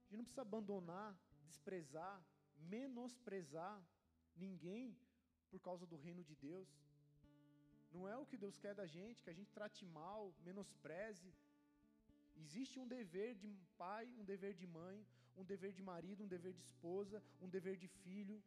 [0.00, 1.10] a gente não precisa abandonar,
[1.50, 2.16] desprezar,
[2.74, 3.76] menosprezar
[4.36, 4.96] ninguém
[5.50, 6.68] por causa do reino de Deus.
[7.94, 11.30] Não é o que Deus quer da gente, que a gente trate mal, menospreze.
[12.42, 16.52] Existe um dever de pai, um dever de mãe, um dever de marido, um dever
[16.52, 18.42] de esposa, um dever de filho.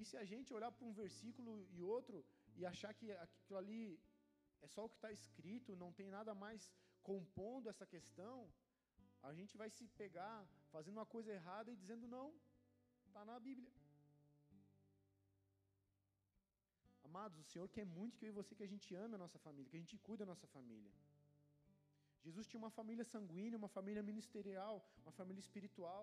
[0.00, 2.18] E se a gente olhar para um versículo e outro
[2.58, 3.84] e achar que aquilo ali
[4.64, 6.62] é só o que está escrito, não tem nada mais
[7.10, 8.36] compondo essa questão,
[9.28, 10.36] a gente vai se pegar
[10.74, 12.28] fazendo uma coisa errada e dizendo não,
[13.06, 13.72] está na Bíblia.
[17.08, 19.38] Amados, o Senhor quer muito que eu e você que a gente ame a nossa
[19.46, 20.92] família, que a gente cuide da nossa família.
[22.26, 24.74] Jesus tinha uma família sanguínea, uma família ministerial,
[25.04, 26.02] uma família espiritual.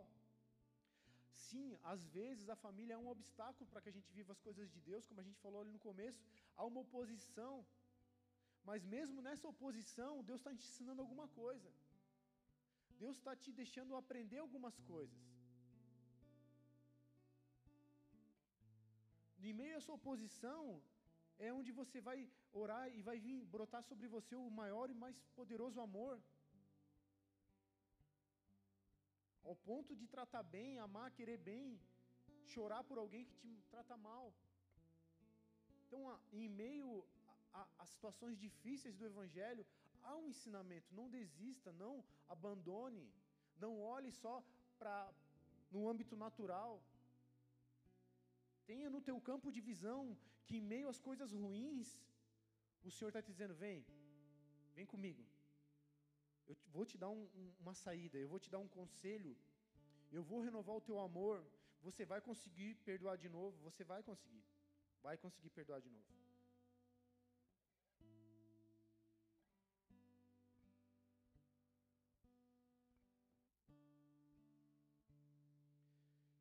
[1.43, 4.69] Sim, às vezes a família é um obstáculo para que a gente viva as coisas
[4.73, 6.21] de Deus, como a gente falou ali no começo,
[6.55, 7.53] há uma oposição.
[8.69, 11.69] Mas mesmo nessa oposição, Deus está te ensinando alguma coisa.
[13.03, 15.21] Deus está te deixando aprender algumas coisas.
[19.47, 20.81] Em meio a essa oposição,
[21.37, 22.19] é onde você vai
[22.61, 26.15] orar e vai vir brotar sobre você o maior e mais poderoso amor.
[29.49, 31.79] Ao ponto de tratar bem, amar, querer bem,
[32.53, 34.25] chorar por alguém que te trata mal.
[35.83, 36.89] Então, em meio
[37.81, 39.65] às situações difíceis do Evangelho,
[40.03, 40.95] há um ensinamento.
[40.99, 41.93] Não desista, não
[42.27, 43.05] abandone,
[43.63, 44.43] não olhe só
[44.79, 44.95] para
[45.71, 46.73] no âmbito natural.
[48.65, 51.89] Tenha no teu campo de visão que em meio às coisas ruins,
[52.83, 53.85] o Senhor está te dizendo: vem,
[54.73, 55.23] vem comigo.
[56.47, 59.35] Eu vou te dar um, um, uma saída, eu vou te dar um conselho,
[60.11, 61.45] eu vou renovar o teu amor.
[61.81, 64.43] Você vai conseguir perdoar de novo, você vai conseguir,
[65.01, 66.15] vai conseguir perdoar de novo.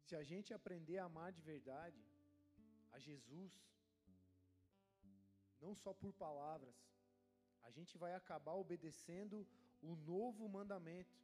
[0.06, 2.00] Se a gente aprender a amar de verdade,
[2.92, 3.52] a Jesus,
[5.60, 6.76] não só por palavras,
[7.62, 9.46] a gente vai acabar obedecendo
[9.90, 11.18] o novo mandamento.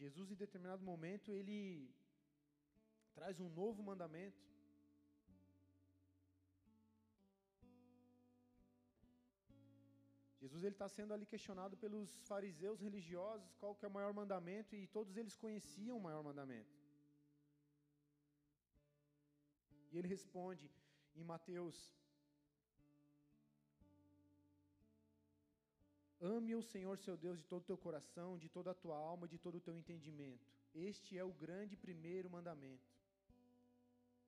[0.00, 1.60] Jesus, em determinado momento, ele
[3.18, 4.42] traz um novo mandamento.
[10.42, 14.74] Jesus ele está sendo ali questionado pelos fariseus religiosos qual que é o maior mandamento
[14.74, 16.74] e todos eles conheciam o maior mandamento.
[19.92, 20.66] E ele responde
[21.14, 21.76] em Mateus:
[26.22, 29.26] Ame o Senhor seu Deus de todo o teu coração, de toda a tua alma,
[29.26, 30.46] de todo o teu entendimento.
[30.72, 32.88] Este é o grande primeiro mandamento.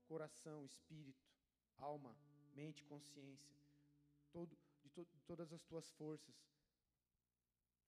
[0.06, 1.24] Coração, espírito,
[1.78, 2.16] alma,
[2.54, 3.54] mente, consciência,
[4.32, 6.34] todo, de, to, de todas as tuas forças.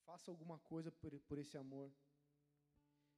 [0.05, 1.91] Faça alguma coisa por, por esse amor.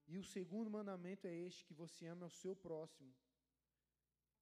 [0.07, 3.15] E o segundo mandamento é este: que você ame ao seu próximo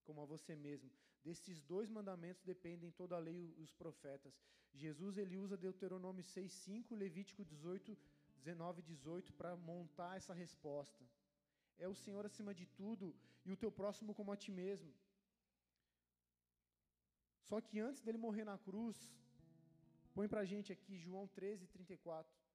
[0.06, 0.90] como a você mesmo.
[1.24, 4.34] Desses dois mandamentos dependem toda a lei e os profetas.
[4.72, 7.96] Jesus ele usa Deuteronômio 6:5, Levítico 18,
[8.38, 11.04] 19 18 para montar essa resposta.
[11.78, 13.14] É o Senhor acima de tudo
[13.44, 14.92] e o teu próximo como a ti mesmo.
[17.48, 18.96] Só que antes dele morrer na cruz,
[20.14, 22.46] põe para a gente aqui João 13, 34.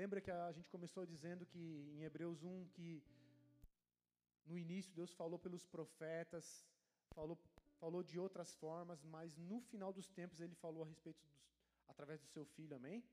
[0.00, 1.62] Lembra que a gente começou dizendo que
[1.94, 3.02] em Hebreus 1 que
[4.46, 6.66] no início, Deus falou pelos profetas,
[7.14, 7.38] falou
[7.78, 11.34] falou de outras formas, mas no final dos tempos ele falou a respeito dos,
[11.88, 13.04] através do seu filho, amém?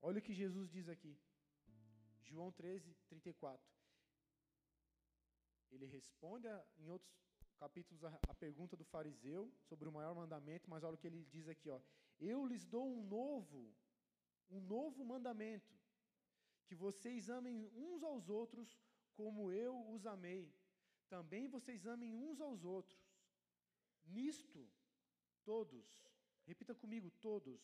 [0.00, 1.16] Olha o que Jesus diz aqui.
[2.22, 3.64] João 13, 34.
[5.70, 7.10] Ele responde a, em outros
[7.58, 11.24] capítulos a, a, pergunta do fariseu sobre o maior mandamento, mas olha o que ele
[11.26, 11.80] diz aqui, ó.
[12.18, 13.72] Eu lhes dou um novo,
[14.50, 15.72] um novo mandamento,
[16.66, 18.80] que vocês amem uns aos outros
[19.14, 20.52] como eu os amei.
[21.08, 23.00] Também vocês amem uns aos outros.
[24.04, 24.68] Nisto,
[25.44, 25.86] todos,
[26.46, 27.60] repita comigo, todos.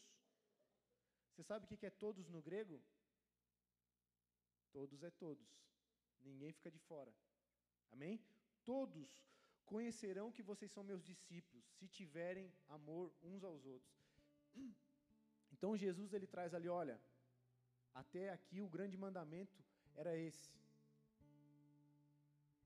[1.30, 2.82] Você sabe o que é todos no grego?
[4.72, 5.48] Todos é todos.
[6.20, 7.12] Ninguém fica de fora.
[7.90, 8.20] Amém?
[8.64, 9.08] Todos
[9.64, 13.96] conhecerão que vocês são meus discípulos, se tiverem amor uns aos outros.
[15.50, 17.00] Então Jesus ele traz ali, olha,
[17.94, 19.64] até aqui o grande mandamento
[19.96, 20.52] era esse.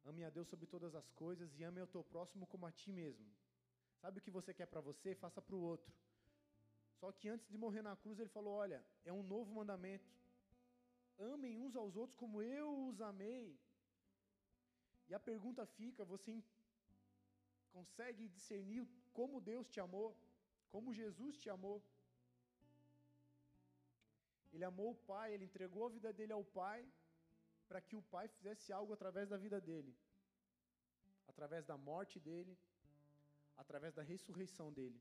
[0.04, 2.92] Ame a Deus sobre todas as coisas e ame ao teu próximo como a ti
[2.92, 3.26] mesmo.
[4.00, 5.14] Sabe o que você quer para você?
[5.14, 5.92] Faça para o outro.
[6.98, 10.10] Só que antes de morrer na cruz, ele falou: Olha, é um novo mandamento.
[11.18, 13.58] Amem uns aos outros como eu os amei.
[15.08, 16.42] E a pergunta fica: você
[17.70, 20.16] consegue discernir como Deus te amou?
[20.70, 21.78] Como Jesus te amou?
[24.52, 26.80] Ele amou o Pai, ele entregou a vida dele ao Pai
[27.72, 29.92] para que o Pai fizesse algo através da vida dele,
[31.26, 32.54] através da morte dele,
[33.62, 35.00] através da ressurreição dele.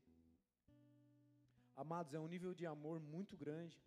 [1.82, 3.78] Amados, é um nível de amor muito grande,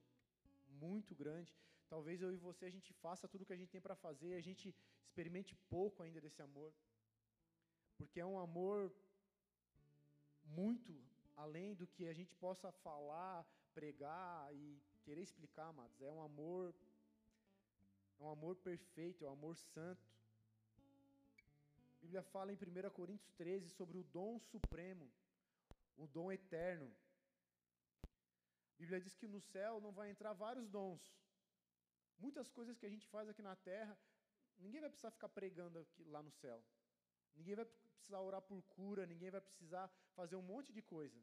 [0.85, 1.51] muito grande.
[1.93, 4.29] Talvez eu e você a gente faça tudo o que a gente tem para fazer,
[4.33, 4.75] e a gente
[5.07, 6.71] experimente pouco ainda desse amor.
[7.97, 8.93] Porque é um amor
[10.61, 10.93] muito
[11.35, 13.37] além do que a gente possa falar,
[13.73, 15.99] pregar e querer explicar, amados.
[16.03, 16.75] É um amor
[18.19, 20.05] é um amor perfeito, é um amor santo.
[21.97, 25.11] A Bíblia fala em 1 Coríntios 13 sobre o dom supremo,
[25.97, 26.91] o dom eterno.
[28.03, 31.01] A Bíblia diz que no céu não vai entrar vários dons.
[32.17, 33.97] Muitas coisas que a gente faz aqui na terra,
[34.57, 36.63] ninguém vai precisar ficar pregando aqui, lá no céu.
[37.35, 41.19] Ninguém vai precisar orar por cura, ninguém vai precisar fazer um monte de coisa.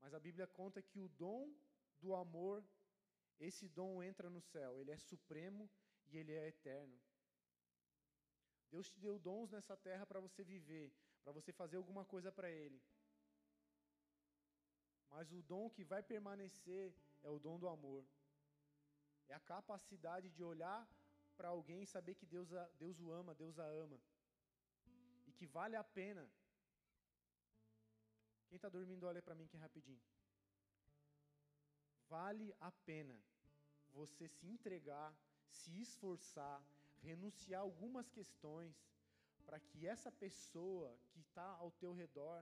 [0.00, 1.52] Mas a Bíblia conta que o dom
[2.00, 2.62] do amor
[3.38, 5.70] esse dom entra no céu, ele é supremo
[6.06, 6.98] e ele é eterno.
[8.70, 12.50] Deus te deu dons nessa terra para você viver, para você fazer alguma coisa para
[12.50, 12.82] Ele.
[15.08, 18.04] Mas o dom que vai permanecer é o dom do amor.
[19.28, 20.88] É a capacidade de olhar
[21.36, 24.00] para alguém e saber que Deus, a, Deus o ama, Deus a ama.
[25.26, 26.28] E que vale a pena.
[28.48, 30.02] Quem está dormindo, olha para mim aqui rapidinho
[32.14, 33.16] vale a pena
[33.92, 35.10] você se entregar,
[35.58, 36.58] se esforçar,
[37.08, 38.74] renunciar algumas questões,
[39.46, 42.40] para que essa pessoa que está ao teu redor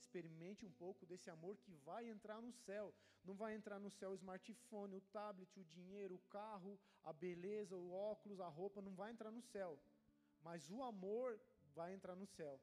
[0.00, 2.86] experimente um pouco desse amor que vai entrar no céu.
[3.22, 6.72] Não vai entrar no céu o smartphone, o tablet, o dinheiro, o carro,
[7.04, 9.78] a beleza, o óculos, a roupa, não vai entrar no céu.
[10.42, 11.38] Mas o amor
[11.74, 12.58] vai entrar no céu.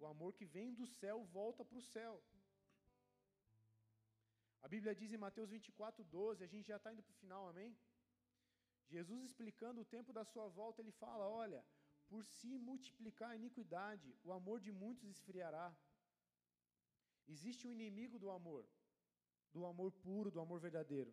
[0.00, 2.20] O amor que vem do céu volta para o céu.
[4.62, 7.48] A Bíblia diz em Mateus 24, 12, a gente já está indo para o final,
[7.48, 7.70] amém?
[8.94, 11.64] Jesus explicando o tempo da sua volta, ele fala: Olha,
[12.08, 15.68] por se multiplicar a iniquidade, o amor de muitos esfriará.
[17.34, 18.64] Existe um inimigo do amor,
[19.52, 21.12] do amor puro, do amor verdadeiro,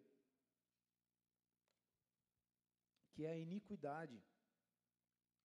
[3.11, 4.19] que é a iniquidade.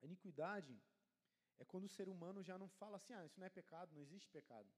[0.01, 0.75] A iniquidade
[1.59, 4.03] é quando o ser humano já não fala assim: ah, isso não é pecado, não
[4.07, 4.71] existe pecado.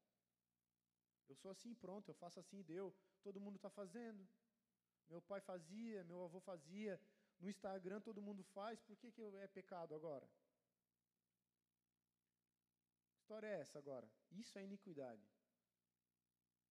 [1.29, 2.95] Eu sou assim, pronto, eu faço assim, deu.
[3.23, 4.29] Todo mundo está fazendo.
[5.09, 7.01] Meu pai fazia, meu avô fazia.
[7.41, 10.27] No Instagram todo mundo faz, por que, que é pecado agora?
[13.09, 14.09] Que história é essa agora?
[14.31, 15.27] Isso é iniquidade.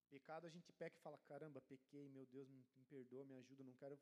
[0.10, 3.64] Pecado a gente peca e fala: caramba, pequei, meu Deus, me, me perdoa, me ajuda,
[3.64, 4.00] não quero,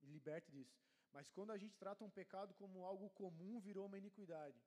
[0.00, 0.78] me liberte disso.
[1.12, 4.60] Mas quando a gente trata um pecado como algo comum, virou uma iniquidade.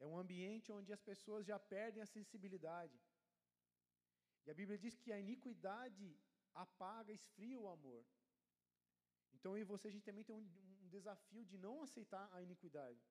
[0.00, 2.98] É um ambiente onde as pessoas já perdem a sensibilidade.
[4.44, 6.06] E a Bíblia diz que a iniquidade
[6.54, 8.04] apaga, esfria o amor.
[9.34, 10.46] Então eu e você, a gente também tem um,
[10.82, 13.02] um desafio de não aceitar a iniquidade.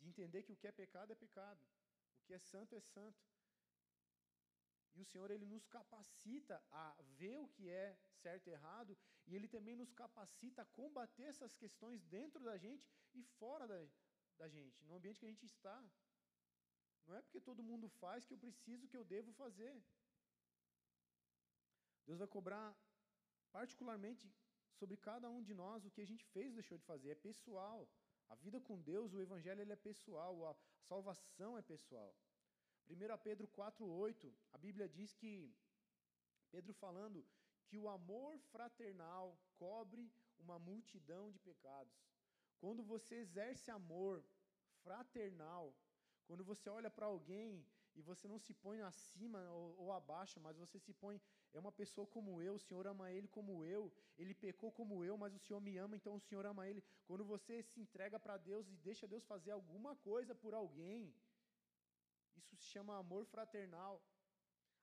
[0.00, 1.62] De entender que o que é pecado é pecado.
[2.20, 3.22] O que é santo é santo.
[4.94, 6.86] E o Senhor, Ele nos capacita a
[7.18, 11.54] ver o que é certo e errado, e Ele também nos capacita a combater essas
[11.54, 13.78] questões dentro da gente e fora da,
[14.40, 15.76] da gente, no ambiente que a gente está.
[17.06, 19.74] Não é porque todo mundo faz que eu preciso, que eu devo fazer.
[22.06, 22.68] Deus vai cobrar
[23.56, 24.24] particularmente
[24.78, 27.10] sobre cada um de nós o que a gente fez ou deixou de fazer.
[27.10, 27.80] É pessoal.
[28.32, 30.54] A vida com Deus, o evangelho ele é pessoal, a
[30.88, 32.10] salvação é pessoal.
[32.88, 35.32] 1 Pedro 4:8, a Bíblia diz que
[36.54, 37.26] Pedro falando
[37.66, 39.26] que o amor fraternal
[39.62, 40.04] cobre
[40.38, 42.09] uma multidão de pecados.
[42.62, 44.24] Quando você exerce amor
[44.84, 45.74] fraternal,
[46.26, 50.56] quando você olha para alguém e você não se põe acima ou, ou, abaixo, mas
[50.56, 51.20] você se põe,
[51.52, 55.16] é uma pessoa como eu, o Senhor ama ele como eu, ele pecou como eu,
[55.16, 56.84] mas o Senhor me ama, então o Senhor ama ele.
[57.06, 61.14] Quando você se entrega para Deus e deixa Deus fazer alguma coisa por alguém,
[62.36, 64.02] isso se chama amor fraternal.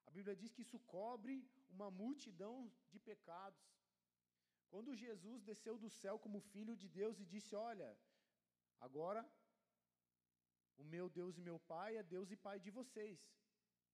[0.07, 1.33] A Bíblia diz que isso cobre
[1.69, 3.76] uma multidão de pecados.
[4.71, 7.89] Quando Jesus desceu do céu como filho de Deus e disse: Olha,
[8.87, 9.21] agora
[10.77, 13.19] o meu Deus e meu Pai é Deus e Pai de vocês.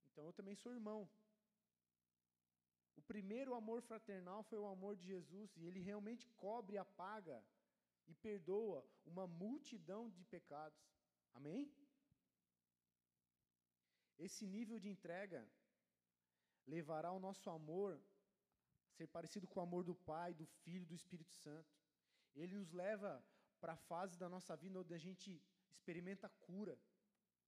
[0.08, 1.02] Então eu também sou irmão.
[2.96, 7.38] O primeiro amor fraternal foi o amor de Jesus e ele realmente cobre, apaga
[8.08, 10.84] e perdoa uma multidão de pecados.
[11.34, 11.72] Amém?
[14.18, 15.42] Esse nível de entrega
[16.68, 18.00] levará o nosso amor
[18.96, 21.74] ser parecido com o amor do Pai, do Filho do Espírito Santo.
[22.36, 23.24] Ele nos leva
[23.60, 26.76] para a fase da nossa vida onde a gente experimenta cura,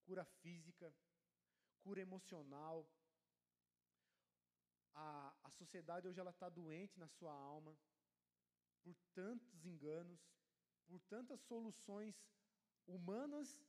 [0.05, 0.93] cura física,
[1.83, 2.77] cura emocional.
[4.93, 7.77] A, a sociedade hoje ela está doente na sua alma
[8.83, 10.21] por tantos enganos,
[10.87, 12.15] por tantas soluções
[12.87, 13.59] humanas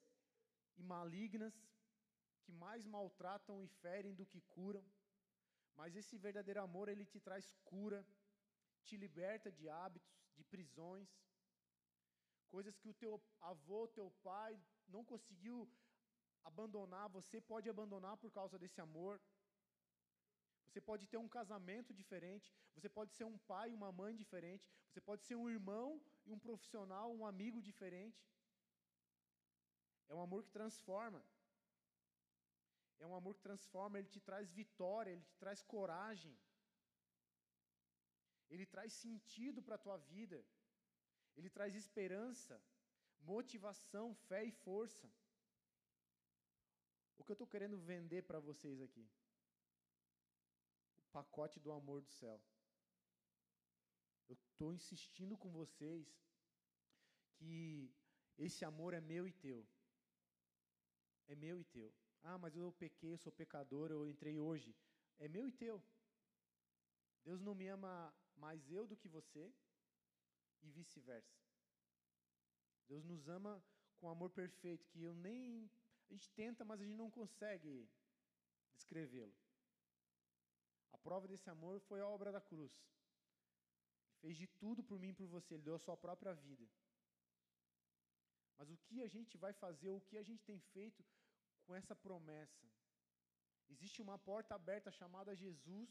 [0.77, 1.55] e malignas
[2.43, 4.85] que mais maltratam e ferem do que curam.
[5.77, 8.01] Mas esse verdadeiro amor, ele te traz cura,
[8.87, 11.09] te liberta de hábitos, de prisões,
[12.55, 14.53] coisas que o teu avô, teu pai
[14.89, 15.57] não conseguiu
[16.45, 19.21] abandonar, você pode abandonar por causa desse amor.
[20.67, 24.65] Você pode ter um casamento diferente, você pode ser um pai e uma mãe diferente,
[24.89, 28.23] você pode ser um irmão e um profissional, um amigo diferente.
[30.09, 31.23] É um amor que transforma.
[32.99, 36.37] É um amor que transforma, ele te traz vitória, ele te traz coragem.
[38.49, 40.45] Ele traz sentido para a tua vida.
[41.37, 42.63] Ele traz esperança,
[43.21, 45.11] motivação, fé e força.
[47.19, 49.07] O que eu estou querendo vender para vocês aqui?
[51.05, 52.41] O pacote do amor do céu.
[54.29, 56.07] Eu estou insistindo com vocês
[57.35, 57.95] que
[58.39, 59.67] esse amor é meu e teu.
[61.27, 61.93] É meu e teu.
[62.23, 64.75] Ah, mas eu pequei, eu sou pecador, eu entrei hoje.
[65.19, 65.83] É meu e teu.
[67.25, 69.53] Deus não me ama mais eu do que você
[70.63, 71.37] e vice-versa.
[72.89, 73.63] Deus nos ama
[73.97, 75.71] com amor perfeito, que eu nem.
[76.09, 77.89] A gente tenta, mas a gente não consegue
[78.75, 79.35] descrevê-lo.
[80.93, 82.73] A prova desse amor foi a obra da cruz.
[84.09, 86.67] Ele fez de tudo por mim e por você, ele deu a sua própria vida.
[88.57, 91.05] Mas o que a gente vai fazer, o que a gente tem feito
[91.67, 92.65] com essa promessa.
[93.69, 95.91] Existe uma porta aberta chamada Jesus,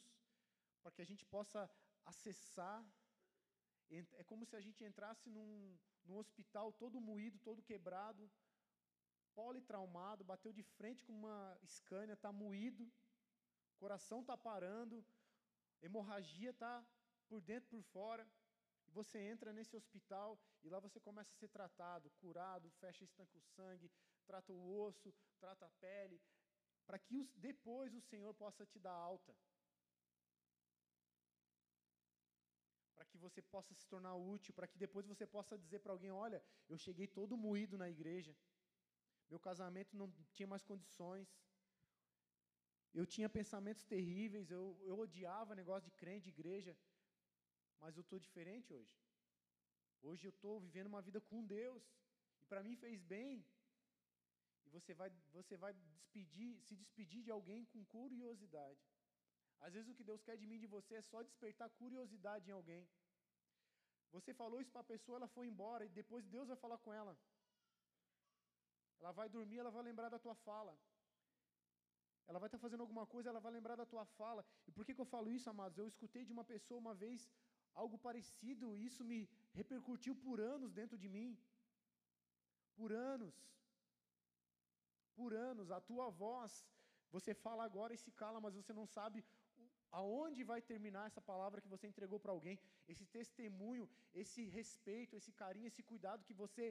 [0.82, 1.70] para que a gente possa
[2.06, 2.80] acessar.
[4.22, 8.24] É como se a gente entrasse num, num hospital todo moído, todo quebrado,
[9.36, 12.90] politraumado, bateu de frente com uma escânia, está moído,
[13.78, 15.06] coração está parando,
[15.82, 16.74] hemorragia está
[17.28, 18.26] por dentro por fora.
[18.88, 23.38] E você entra nesse hospital e lá você começa a ser tratado, curado, fecha estanca
[23.38, 23.92] o sangue,
[24.32, 26.18] trata o osso, trata a pele,
[26.88, 29.36] para que os, depois o Senhor possa te dar alta.
[32.96, 36.12] Para que você possa se tornar útil, para que depois você possa dizer para alguém:
[36.12, 38.36] olha, eu cheguei todo moído na igreja,
[39.30, 41.28] meu casamento não tinha mais condições,
[43.00, 46.78] eu tinha pensamentos terríveis, eu, eu odiava negócio de crente, de igreja,
[47.82, 48.96] mas eu estou diferente hoje.
[50.02, 51.84] Hoje eu estou vivendo uma vida com Deus,
[52.42, 53.46] e para mim fez bem,
[54.76, 58.84] você vai, você vai despedir, se despedir de alguém com curiosidade.
[59.66, 62.56] Às vezes o que Deus quer de mim de você é só despertar curiosidade em
[62.60, 62.84] alguém.
[64.16, 66.94] Você falou isso para a pessoa, ela foi embora, e depois Deus vai falar com
[67.02, 67.14] ela.
[69.00, 70.76] Ela vai dormir, ela vai lembrar da tua fala.
[72.28, 74.44] Ela vai estar fazendo alguma coisa, ela vai lembrar da tua fala.
[74.68, 75.78] E por que, que eu falo isso, amados?
[75.78, 77.30] Eu escutei de uma pessoa uma vez
[77.74, 79.20] algo parecido, e isso me
[79.54, 81.30] repercutiu por anos dentro de mim.
[82.80, 83.36] Por anos
[85.18, 86.54] por anos, a tua voz,
[87.16, 89.20] você fala agora e se cala, mas você não sabe
[90.00, 92.58] aonde vai terminar essa palavra que você entregou para alguém,
[92.94, 93.86] esse testemunho,
[94.22, 96.66] esse respeito, esse carinho, esse cuidado que você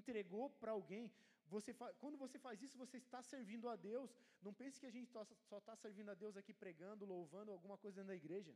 [0.00, 1.06] entregou para alguém.
[1.54, 1.72] Você
[2.02, 4.10] quando você faz isso, você está servindo a Deus.
[4.46, 7.96] Não pense que a gente só está servindo a Deus aqui pregando, louvando alguma coisa
[7.96, 8.54] dentro da igreja.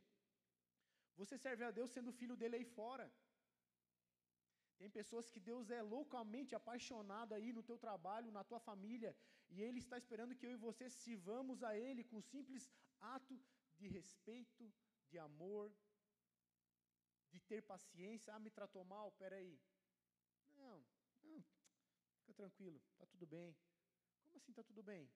[1.20, 3.06] Você serve a Deus sendo filho dele aí fora.
[4.78, 9.16] Tem pessoas que Deus é loucamente apaixonado aí no teu trabalho, na tua família,
[9.48, 12.70] e Ele está esperando que eu e você sirvamos a Ele com simples
[13.00, 13.40] ato
[13.78, 14.72] de respeito,
[15.08, 15.72] de amor,
[17.30, 18.34] de ter paciência.
[18.34, 19.12] Ah, me tratou mal?
[19.12, 19.58] Peraí.
[20.54, 20.84] Não,
[21.22, 21.44] não,
[22.18, 23.56] fica tranquilo, tá tudo bem.
[24.24, 25.08] Como assim tá tudo bem?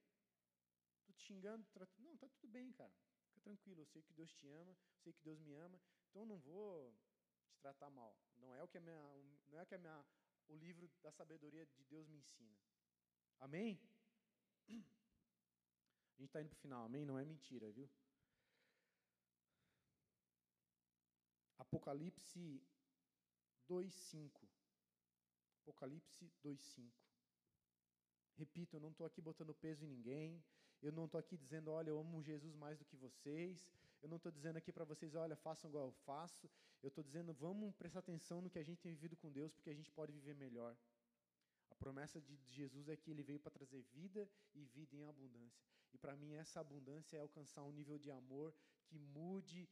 [1.04, 1.64] Tô te xingando?
[1.72, 1.86] Tra...
[1.98, 2.92] Não, tá tudo bem, cara.
[3.26, 6.22] Fica tranquilo, eu sei que Deus te ama, eu sei que Deus me ama, então
[6.22, 6.94] eu não vou
[7.50, 8.16] te tratar mal.
[8.36, 9.00] Não é o que a minha,
[9.48, 10.04] não é o que a minha,
[10.48, 12.56] o livro da sabedoria de Deus me ensina.
[13.38, 13.80] Amém?
[14.68, 14.72] A
[16.22, 17.04] gente está indo para o final, amém?
[17.04, 17.88] Não é mentira, viu?
[21.58, 22.62] Apocalipse
[23.68, 24.30] 2,5.
[25.62, 26.90] Apocalipse 2,5.
[28.36, 30.44] Repito, eu não estou aqui botando peso em ninguém.
[30.82, 33.70] Eu não estou aqui dizendo, olha, eu amo Jesus mais do que vocês.
[34.02, 36.50] Eu não estou dizendo aqui para vocês, olha, façam igual eu faço.
[36.82, 39.70] Eu estou dizendo, vamos prestar atenção no que a gente tem vivido com Deus, porque
[39.70, 40.74] a gente pode viver melhor.
[41.70, 45.62] A promessa de Jesus é que ele veio para trazer vida e vida em abundância.
[45.92, 48.54] E para mim, essa abundância é alcançar um nível de amor
[48.86, 49.68] que mude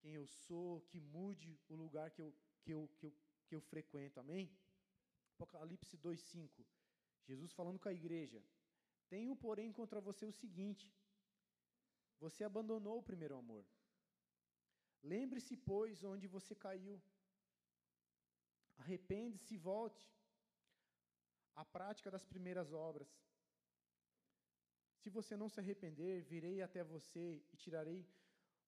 [0.00, 3.12] quem eu sou, que mude o lugar que eu, que eu, que eu,
[3.46, 4.20] que eu frequento.
[4.20, 4.50] Amém?
[5.34, 6.64] Apocalipse 2,5.
[7.24, 8.42] Jesus falando com a igreja.
[9.08, 10.92] Tenho, porém, contra você o seguinte:
[12.20, 13.64] você abandonou o primeiro amor.
[15.02, 17.00] Lembre-se, pois, onde você caiu.
[18.78, 20.08] Arrepende-se e volte
[21.54, 23.08] à prática das primeiras obras.
[25.00, 28.06] Se você não se arrepender, virei até você e tirarei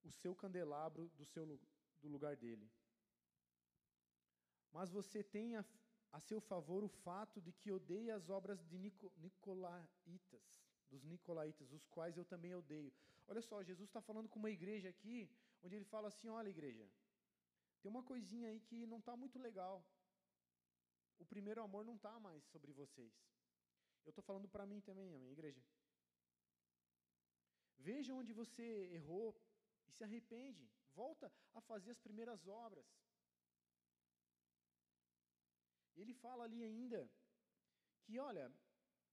[0.02, 1.44] o seu candelabro do, seu,
[2.00, 2.70] do lugar dele.
[4.72, 5.64] Mas você tem a,
[6.12, 11.72] a seu favor o fato de que odeia as obras de Nico, Nicolaitas, dos Nicolaitas,
[11.72, 12.92] os quais eu também odeio.
[13.30, 15.16] Olha só, Jesus está falando com uma igreja aqui,
[15.62, 16.84] onde ele fala assim: olha, igreja,
[17.80, 19.76] tem uma coisinha aí que não está muito legal.
[21.22, 23.12] O primeiro amor não está mais sobre vocês.
[24.04, 25.62] Eu estou falando para mim também, amém, igreja.
[27.78, 28.66] Veja onde você
[28.98, 29.28] errou,
[29.86, 32.86] e se arrepende, volta a fazer as primeiras obras.
[35.96, 37.00] Ele fala ali ainda
[38.02, 38.52] que, olha,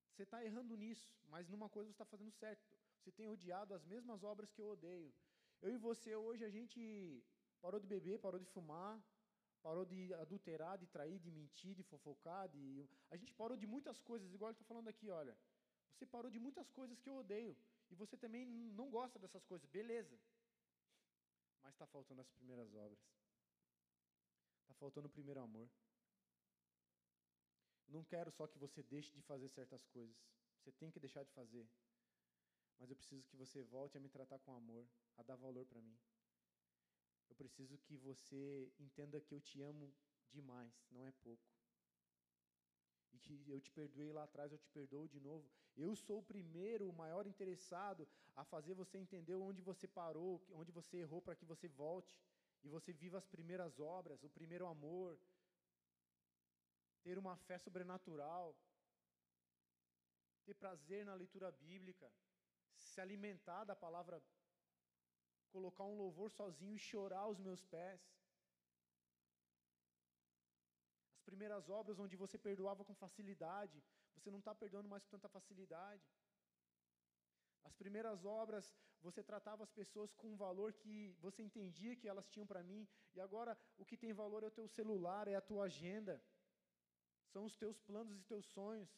[0.10, 2.66] você está errando nisso, mas numa coisa você está fazendo certo.
[3.08, 5.14] Você tem odiado as mesmas obras que eu odeio.
[5.62, 7.24] Eu e você hoje a gente
[7.62, 9.02] parou de beber, parou de fumar,
[9.62, 12.86] parou de adulterar, de trair, de mentir, de fofocar, de...
[13.10, 15.38] a gente parou de muitas coisas, igual ele está falando aqui, olha.
[15.94, 17.56] Você parou de muitas coisas que eu odeio.
[17.90, 20.20] E você também não gosta dessas coisas, beleza
[21.64, 23.00] mas está faltando as primeiras obras.
[24.64, 25.70] Está faltando o primeiro amor.
[27.88, 30.18] Eu não quero só que você deixe de fazer certas coisas.
[30.60, 31.66] Você tem que deixar de fazer.
[32.80, 35.82] Mas eu preciso que você volte a me tratar com amor, a dar valor para
[35.82, 35.98] mim.
[37.30, 39.94] Eu preciso que você entenda que eu te amo
[40.32, 41.58] demais, não é pouco
[43.18, 45.50] e que eu te perdoei lá atrás, eu te perdoo de novo.
[45.76, 50.72] Eu sou o primeiro, o maior interessado a fazer você entender onde você parou, onde
[50.72, 52.18] você errou, para que você volte
[52.64, 55.20] e você viva as primeiras obras, o primeiro amor,
[57.04, 58.56] ter uma fé sobrenatural,
[60.46, 62.12] ter prazer na leitura bíblica,
[62.78, 64.22] se alimentar da palavra,
[65.52, 68.02] colocar um louvor sozinho e chorar aos meus pés.
[71.30, 73.84] primeiras obras onde você perdoava com facilidade,
[74.16, 76.06] você não está perdoando mais com tanta facilidade.
[77.66, 78.66] As primeiras obras,
[79.02, 80.96] você tratava as pessoas com um valor que
[81.26, 84.58] você entendia que elas tinham para mim, e agora o que tem valor é o
[84.60, 86.16] teu celular, é a tua agenda,
[87.34, 88.90] são os teus planos e teus sonhos.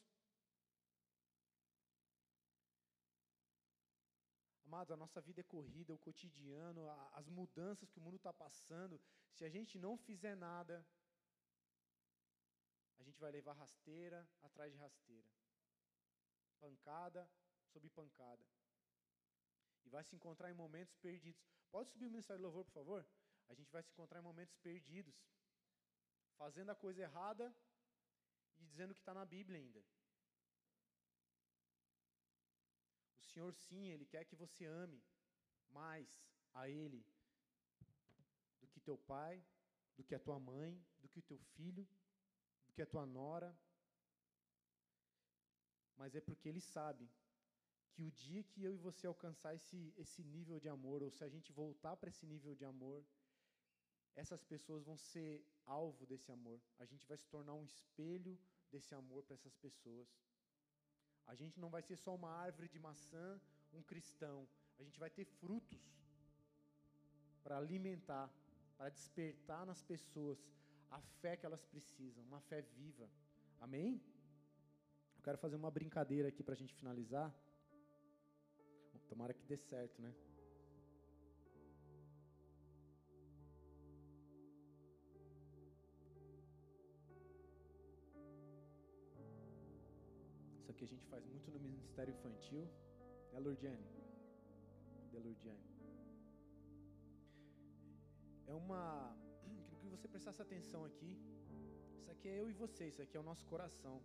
[4.70, 9.02] Amados, a nossa vida é corrida, o cotidiano, as mudanças que o mundo está passando,
[9.32, 10.86] se a gente não fizer nada,
[13.00, 15.28] a gente vai levar rasteira atrás de rasteira,
[16.60, 17.28] pancada
[17.72, 18.46] sobre pancada.
[19.86, 21.42] E vai se encontrar em momentos perdidos.
[21.72, 23.08] Pode subir o Ministério de Louvor, por favor?
[23.48, 25.16] A gente vai se encontrar em momentos perdidos,
[26.38, 27.52] fazendo a coisa errada
[28.60, 29.84] e dizendo que está na Bíblia ainda.
[33.18, 35.02] O Senhor, sim, Ele quer que você ame
[35.80, 36.08] mais
[36.54, 37.02] a Ele
[38.62, 39.36] do que teu pai,
[39.98, 41.88] do que a tua mãe, do que o teu filho
[42.70, 43.50] do que a tua nora,
[45.98, 47.10] mas é porque Ele sabe
[47.92, 51.24] que o dia que eu e você alcançar esse, esse nível de amor, ou se
[51.24, 53.04] a gente voltar para esse nível de amor,
[54.16, 56.62] essas pessoas vão ser alvo desse amor.
[56.78, 58.38] A gente vai se tornar um espelho
[58.72, 60.08] desse amor para essas pessoas.
[61.32, 63.28] A gente não vai ser só uma árvore de maçã,
[63.72, 64.38] um cristão.
[64.80, 65.80] A gente vai ter frutos
[67.44, 68.28] para alimentar,
[68.78, 70.40] para despertar nas pessoas
[70.90, 73.08] a fé que elas precisam, uma fé viva.
[73.60, 74.02] Amém?
[75.18, 77.30] Eu quero fazer uma brincadeira aqui para a gente finalizar.
[79.08, 80.14] Tomara que dê certo, né?
[90.80, 92.66] Aqui a gente faz muito no Ministério Infantil.
[93.34, 93.86] É Lourdiane?
[95.12, 95.70] De Lourdiane.
[98.48, 99.14] É uma.
[99.82, 101.12] Queria que você prestasse atenção aqui.
[101.98, 104.02] Isso aqui é eu e você, isso aqui é o nosso coração.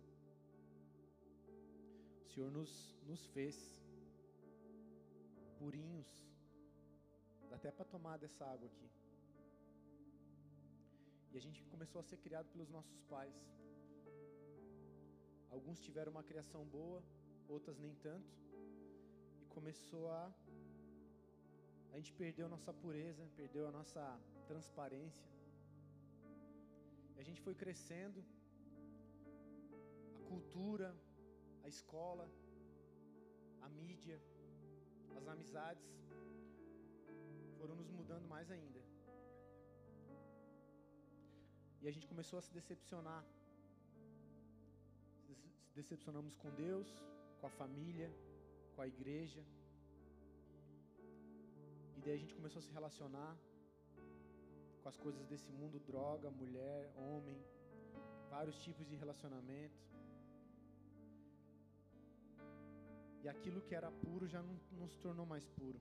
[2.25, 2.73] O Senhor nos,
[3.07, 3.55] nos fez
[5.57, 6.11] purinhos.
[7.49, 8.89] Dá até para tomar dessa água aqui.
[11.31, 13.33] E a gente começou a ser criado pelos nossos pais.
[15.55, 17.01] Alguns tiveram uma criação boa,
[17.55, 18.31] outras nem tanto.
[19.41, 20.23] E começou a.
[21.93, 24.03] A gente perdeu a nossa pureza, perdeu a nossa
[24.49, 25.27] transparência.
[27.15, 28.19] E a gente foi crescendo.
[30.17, 30.89] A cultura,
[31.63, 32.27] a escola,
[33.65, 34.19] a mídia,
[35.17, 35.89] as amizades
[37.57, 38.81] foram nos mudando mais ainda.
[41.81, 43.23] E a gente começou a se decepcionar
[45.79, 46.89] decepcionamos com Deus,
[47.39, 48.09] com a família,
[48.73, 49.43] com a igreja.
[51.97, 53.33] E daí a gente começou a se relacionar
[54.81, 57.39] com as coisas desse mundo, droga, mulher, homem,
[58.29, 59.81] vários tipos de relacionamento.
[63.23, 65.79] E aquilo que era puro já não, não se tornou mais puro.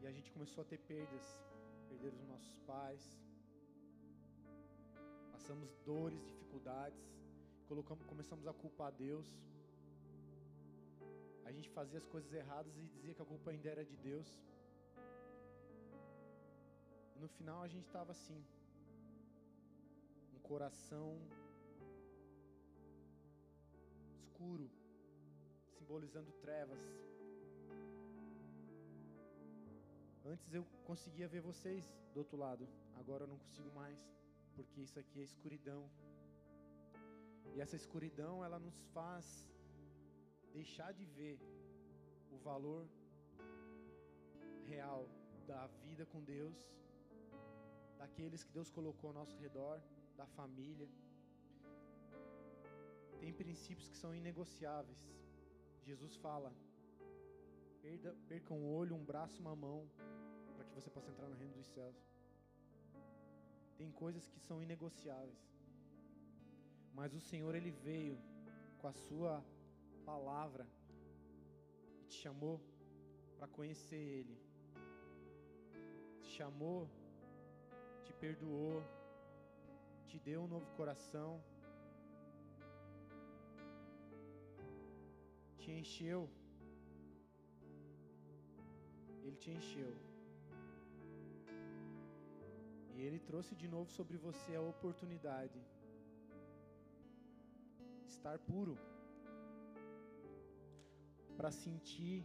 [0.00, 1.26] E a gente começou a ter perdas
[1.94, 3.02] perder os nossos pais,
[5.30, 7.00] passamos dores, dificuldades,
[7.68, 9.28] colocamos, começamos a culpar Deus.
[11.44, 14.28] A gente fazia as coisas erradas e dizia que a culpa ainda era de Deus.
[17.14, 18.40] E no final a gente estava assim,
[20.34, 21.08] um coração
[24.20, 24.68] escuro,
[25.78, 26.80] simbolizando trevas,
[30.32, 32.66] Antes eu conseguia ver vocês do outro lado,
[33.00, 33.98] agora eu não consigo mais,
[34.56, 35.82] porque isso aqui é escuridão.
[37.54, 39.26] E essa escuridão, ela nos faz
[40.54, 41.38] deixar de ver
[42.32, 42.88] o valor
[44.66, 45.06] real
[45.46, 46.56] da vida com Deus,
[47.98, 49.78] daqueles que Deus colocou ao nosso redor,
[50.16, 50.88] da família.
[53.20, 55.02] Tem princípios que são inegociáveis.
[55.82, 56.50] Jesus fala:
[57.84, 59.86] perda, perca um olho, um braço, uma mão,
[60.68, 61.96] que você possa entrar no reino dos céus.
[63.76, 65.42] Tem coisas que são inegociáveis.
[66.98, 68.16] Mas o Senhor ele veio
[68.78, 69.44] com a sua
[70.06, 70.66] palavra
[72.00, 72.58] e te chamou
[73.36, 74.36] para conhecer ele.
[76.22, 76.88] Te chamou,
[78.04, 78.82] te perdoou,
[80.06, 81.42] te deu um novo coração.
[85.58, 86.30] Te encheu.
[89.24, 89.94] Ele te encheu.
[92.94, 95.60] E Ele trouxe de novo sobre você a oportunidade
[98.04, 98.76] de estar puro,
[101.36, 102.24] para sentir,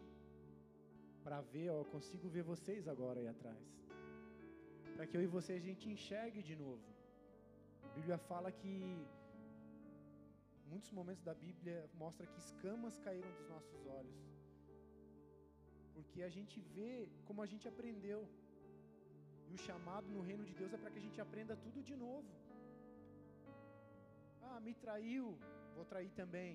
[1.23, 3.65] para ver, ó, eu consigo ver vocês agora aí atrás,
[4.95, 6.87] para que eu e você a gente enxergue de novo.
[7.83, 8.73] A Bíblia fala que
[10.71, 14.28] muitos momentos da Bíblia mostra que escamas caíram dos nossos olhos,
[15.99, 16.91] porque a gente vê
[17.27, 18.21] como a gente aprendeu.
[19.49, 21.95] E o chamado no reino de Deus é para que a gente aprenda tudo de
[22.05, 22.29] novo.
[24.47, 25.25] Ah, me traiu,
[25.75, 26.53] vou trair também.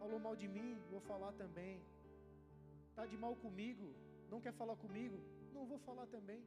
[0.00, 1.74] Falou mal de mim, vou falar também.
[2.96, 3.88] Tá de mal comigo,
[4.32, 5.18] não quer falar comigo,
[5.56, 6.42] não vou falar também.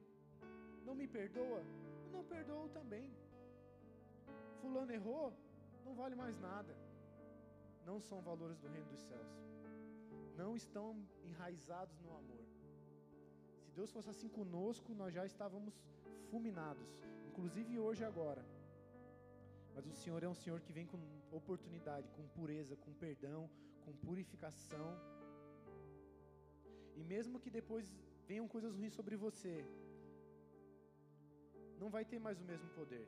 [0.85, 1.61] Não me perdoa,
[2.13, 3.07] não perdoo também.
[4.61, 5.27] Fulano errou,
[5.85, 6.73] não vale mais nada.
[7.85, 9.58] Não são valores do reino dos céus.
[10.41, 10.87] Não estão
[11.29, 12.45] enraizados no amor.
[13.77, 15.75] Deus fosse assim conosco, nós já estávamos
[16.29, 16.89] fulminados,
[17.29, 18.43] inclusive hoje e agora.
[19.75, 20.99] Mas o Senhor é um Senhor que vem com
[21.39, 23.41] oportunidade, com pureza, com perdão,
[23.83, 24.89] com purificação.
[26.99, 27.85] E mesmo que depois
[28.29, 29.55] venham coisas ruins sobre você,
[31.81, 33.07] não vai ter mais o mesmo poder.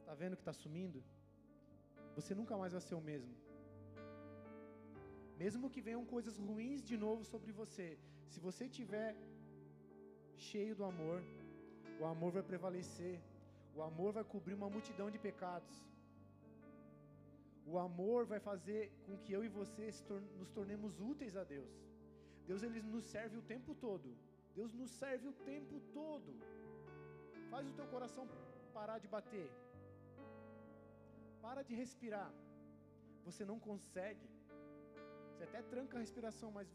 [0.00, 1.00] Está vendo que está sumindo?
[2.18, 3.34] Você nunca mais vai ser o mesmo.
[5.42, 7.88] Mesmo que venham coisas ruins de novo sobre você,
[8.32, 9.10] se você estiver
[10.48, 11.18] cheio do amor,
[12.00, 13.16] o amor vai prevalecer,
[13.76, 15.76] o amor vai cobrir uma multidão de pecados.
[17.72, 19.86] O amor vai fazer com que eu e você
[20.38, 21.74] nos tornemos úteis a Deus.
[22.48, 24.08] Deus ele nos serve o tempo todo.
[24.58, 26.32] Deus nos serve o tempo todo.
[27.50, 28.24] Faz o teu coração
[28.72, 29.48] parar de bater.
[31.42, 32.32] Para de respirar.
[33.26, 34.37] Você não consegue.
[35.38, 36.68] Você até tranca a respiração, mas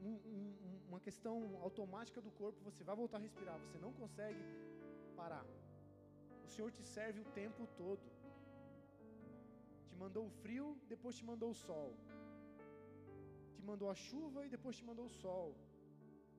[0.00, 3.58] um, um, uma questão automática do corpo, você vai voltar a respirar.
[3.62, 4.42] Você não consegue
[5.16, 5.44] parar.
[6.44, 8.04] O Senhor te serve o tempo todo.
[9.88, 11.90] Te mandou o frio, depois te mandou o sol.
[13.56, 15.52] Te mandou a chuva e depois te mandou o sol.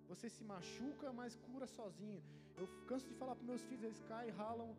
[0.08, 2.24] Você se machuca, mas cura sozinho.
[2.56, 4.74] Eu canso de falar para meus filhos, eles caem, ralam.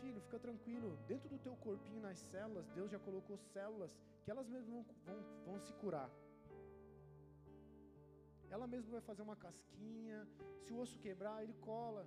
[0.00, 0.90] Filho, fica tranquilo.
[1.06, 3.92] Dentro do teu corpinho, nas células, Deus já colocou células
[4.22, 6.10] que elas mesmas vão, vão, vão se curar.
[8.50, 10.26] Ela mesma vai fazer uma casquinha.
[10.62, 12.06] Se o osso quebrar, ele cola.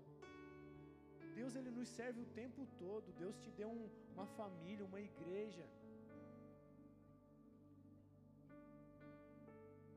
[1.35, 3.13] Deus ele nos serve o tempo todo.
[3.23, 5.65] Deus te deu um, uma família, uma igreja.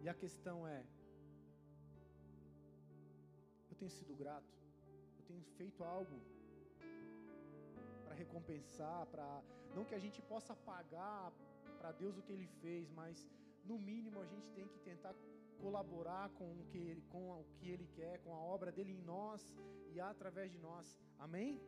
[0.02, 0.84] E a questão é:
[3.70, 4.54] eu tenho sido grato?
[5.18, 6.16] Eu tenho feito algo
[8.14, 9.42] para recompensar, para
[9.74, 11.32] não que a gente possa pagar
[11.78, 13.28] para Deus o que Ele fez, mas
[13.64, 15.14] no mínimo a gente tem que tentar
[15.58, 19.02] colaborar com o que ele, com o que Ele quer, com a obra dele em
[19.02, 19.40] nós
[19.92, 20.96] e através de nós.
[21.18, 21.60] Amém?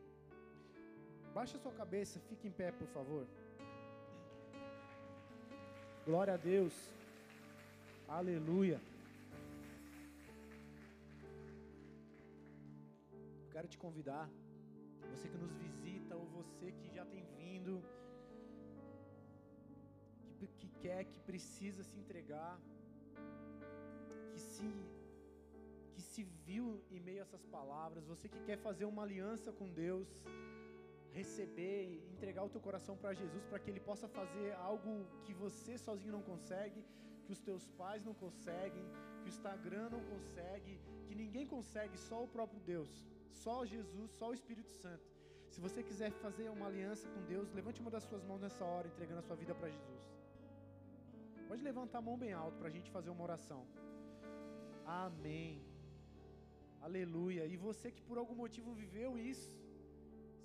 [1.33, 3.27] Baixa sua cabeça, fique em pé, por favor.
[6.05, 6.73] Glória a Deus.
[8.07, 8.79] Aleluia.
[13.51, 14.29] Quero te convidar,
[15.13, 17.73] você que nos visita ou você que já tem vindo,
[20.37, 22.53] que, que quer, que precisa se entregar,
[24.31, 24.69] que se
[25.97, 26.65] que se viu
[26.95, 30.09] em meio a essas palavras, você que quer fazer uma aliança com Deus,
[31.19, 31.79] receber,
[32.13, 34.91] entregar o teu coração para Jesus, para que Ele possa fazer algo
[35.25, 36.81] que você sozinho não consegue,
[37.23, 38.85] que os teus pais não conseguem,
[39.19, 42.91] que o Instagram não consegue, que ninguém consegue, só o próprio Deus,
[43.29, 45.05] só Jesus, só o Espírito Santo.
[45.49, 48.87] Se você quiser fazer uma aliança com Deus, levante uma das suas mãos nessa hora,
[48.87, 50.03] entregando a sua vida para Jesus.
[51.47, 53.65] Pode levantar a mão bem alto para a gente fazer uma oração.
[54.85, 55.63] Amém.
[56.81, 57.45] Aleluia.
[57.45, 59.57] E você que por algum motivo viveu isso,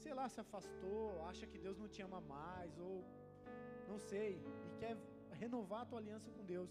[0.05, 3.05] sei lá, se afastou, acha que Deus não te ama mais, ou
[3.89, 4.33] não sei,
[4.67, 4.97] e quer
[5.33, 6.71] renovar a tua aliança com Deus.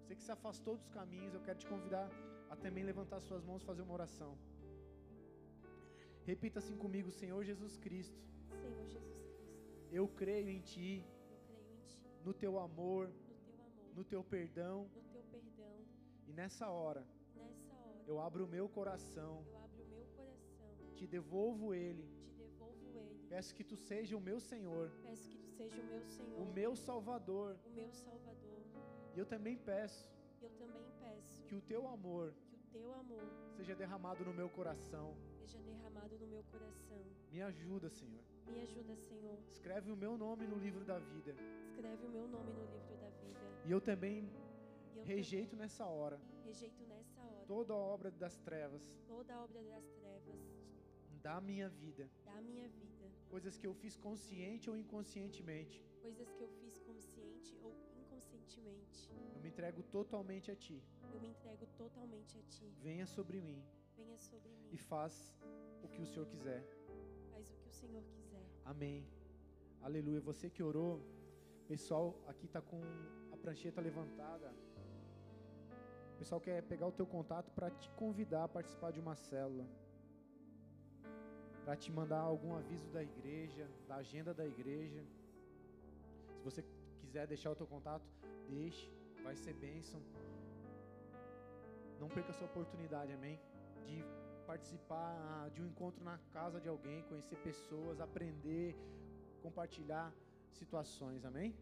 [0.00, 2.08] Você que se afastou dos caminhos, eu quero te convidar
[2.48, 4.38] a também levantar suas mãos e fazer uma oração.
[6.30, 8.20] Repita assim comigo, Senhor Jesus Cristo.
[8.50, 9.92] Senhor Jesus Cristo.
[9.98, 11.04] Eu creio em ti.
[11.46, 12.00] Creio em ti.
[12.24, 13.12] No teu amor, no
[13.44, 14.78] teu amor, no teu perdão.
[14.94, 15.76] no teu perdão.
[16.26, 20.94] E nessa hora, Nessa hora, eu abro o meu coração, eu abro o meu coração,
[20.96, 22.02] te devolvo ele.
[22.02, 23.26] te devolvo ele.
[23.28, 26.52] Peço que tu seja o meu Senhor, Peço que tu seja o meu Senhor, o
[26.52, 27.56] meu Salvador.
[27.64, 28.62] o meu Salvador.
[29.14, 30.06] E eu também peço
[30.42, 33.24] Eu também peço que o teu amor que o teu amor
[33.56, 35.16] seja derramado no meu coração.
[35.46, 37.00] Seja derramado no meu coração.
[37.30, 38.22] Me ajuda, Senhor.
[38.46, 39.38] Me ajuda, Senhor.
[39.48, 41.34] Escreve o meu nome no livro da vida.
[41.68, 43.38] Escreve o meu nome no livro da vida.
[43.64, 44.28] E eu também
[44.96, 49.42] eu rejeito nessa hora também rejeito nessa hora toda a obra das trevas toda a
[49.44, 50.40] obra das trevas
[51.22, 55.84] da minha vida, da minha vida, coisas que eu fiz consciente ou inconscientemente.
[56.00, 59.10] coisas que eu fiz consciente ou inconscientemente.
[59.34, 60.80] Eu me entrego totalmente a ti.
[61.12, 62.72] Eu me entrego totalmente a ti.
[62.80, 63.60] Venha sobre mim
[63.96, 64.68] Venha sobre mim.
[64.72, 65.34] e faz
[65.82, 66.62] o que o Senhor quiser.
[67.32, 68.44] Faz o que o Senhor quiser.
[68.64, 69.06] Amém.
[69.82, 70.20] Aleluia.
[70.20, 71.00] Você que orou,
[71.68, 72.80] pessoal aqui está com
[73.32, 74.52] a prancheta levantada.
[76.14, 79.66] O pessoal quer pegar o teu contato para te convidar a participar de uma célula.
[81.64, 85.04] Para te mandar algum aviso da igreja, da agenda da igreja.
[86.36, 86.64] Se você
[87.00, 88.06] quiser deixar o teu contato,
[88.48, 88.90] deixe.
[89.22, 90.00] Vai ser bênção.
[92.00, 93.38] Não perca essa oportunidade, amém?
[93.86, 94.04] De
[94.46, 98.76] participar de um encontro na casa de alguém, conhecer pessoas, aprender,
[99.42, 100.12] compartilhar
[100.60, 101.54] situações, amém?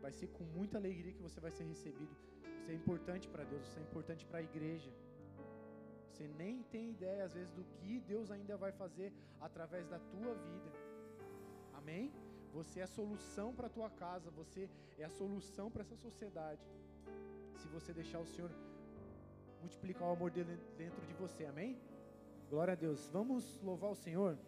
[0.00, 2.14] Vai ser com muita alegria que você vai ser recebido.
[2.58, 4.92] Você é importante para Deus, você é importante para a igreja.
[6.06, 10.34] Você nem tem ideia, às vezes, do que Deus ainda vai fazer através da tua
[10.34, 10.70] vida.
[11.74, 12.12] Amém?
[12.52, 14.68] Você é a solução para a tua casa, você
[14.98, 16.66] é a solução para essa sociedade.
[17.56, 18.50] Se você deixar o Senhor
[19.60, 21.76] multiplicar o amor dele dentro de você, amém?
[22.50, 23.08] Glória a Deus.
[23.12, 24.38] Vamos louvar o Senhor.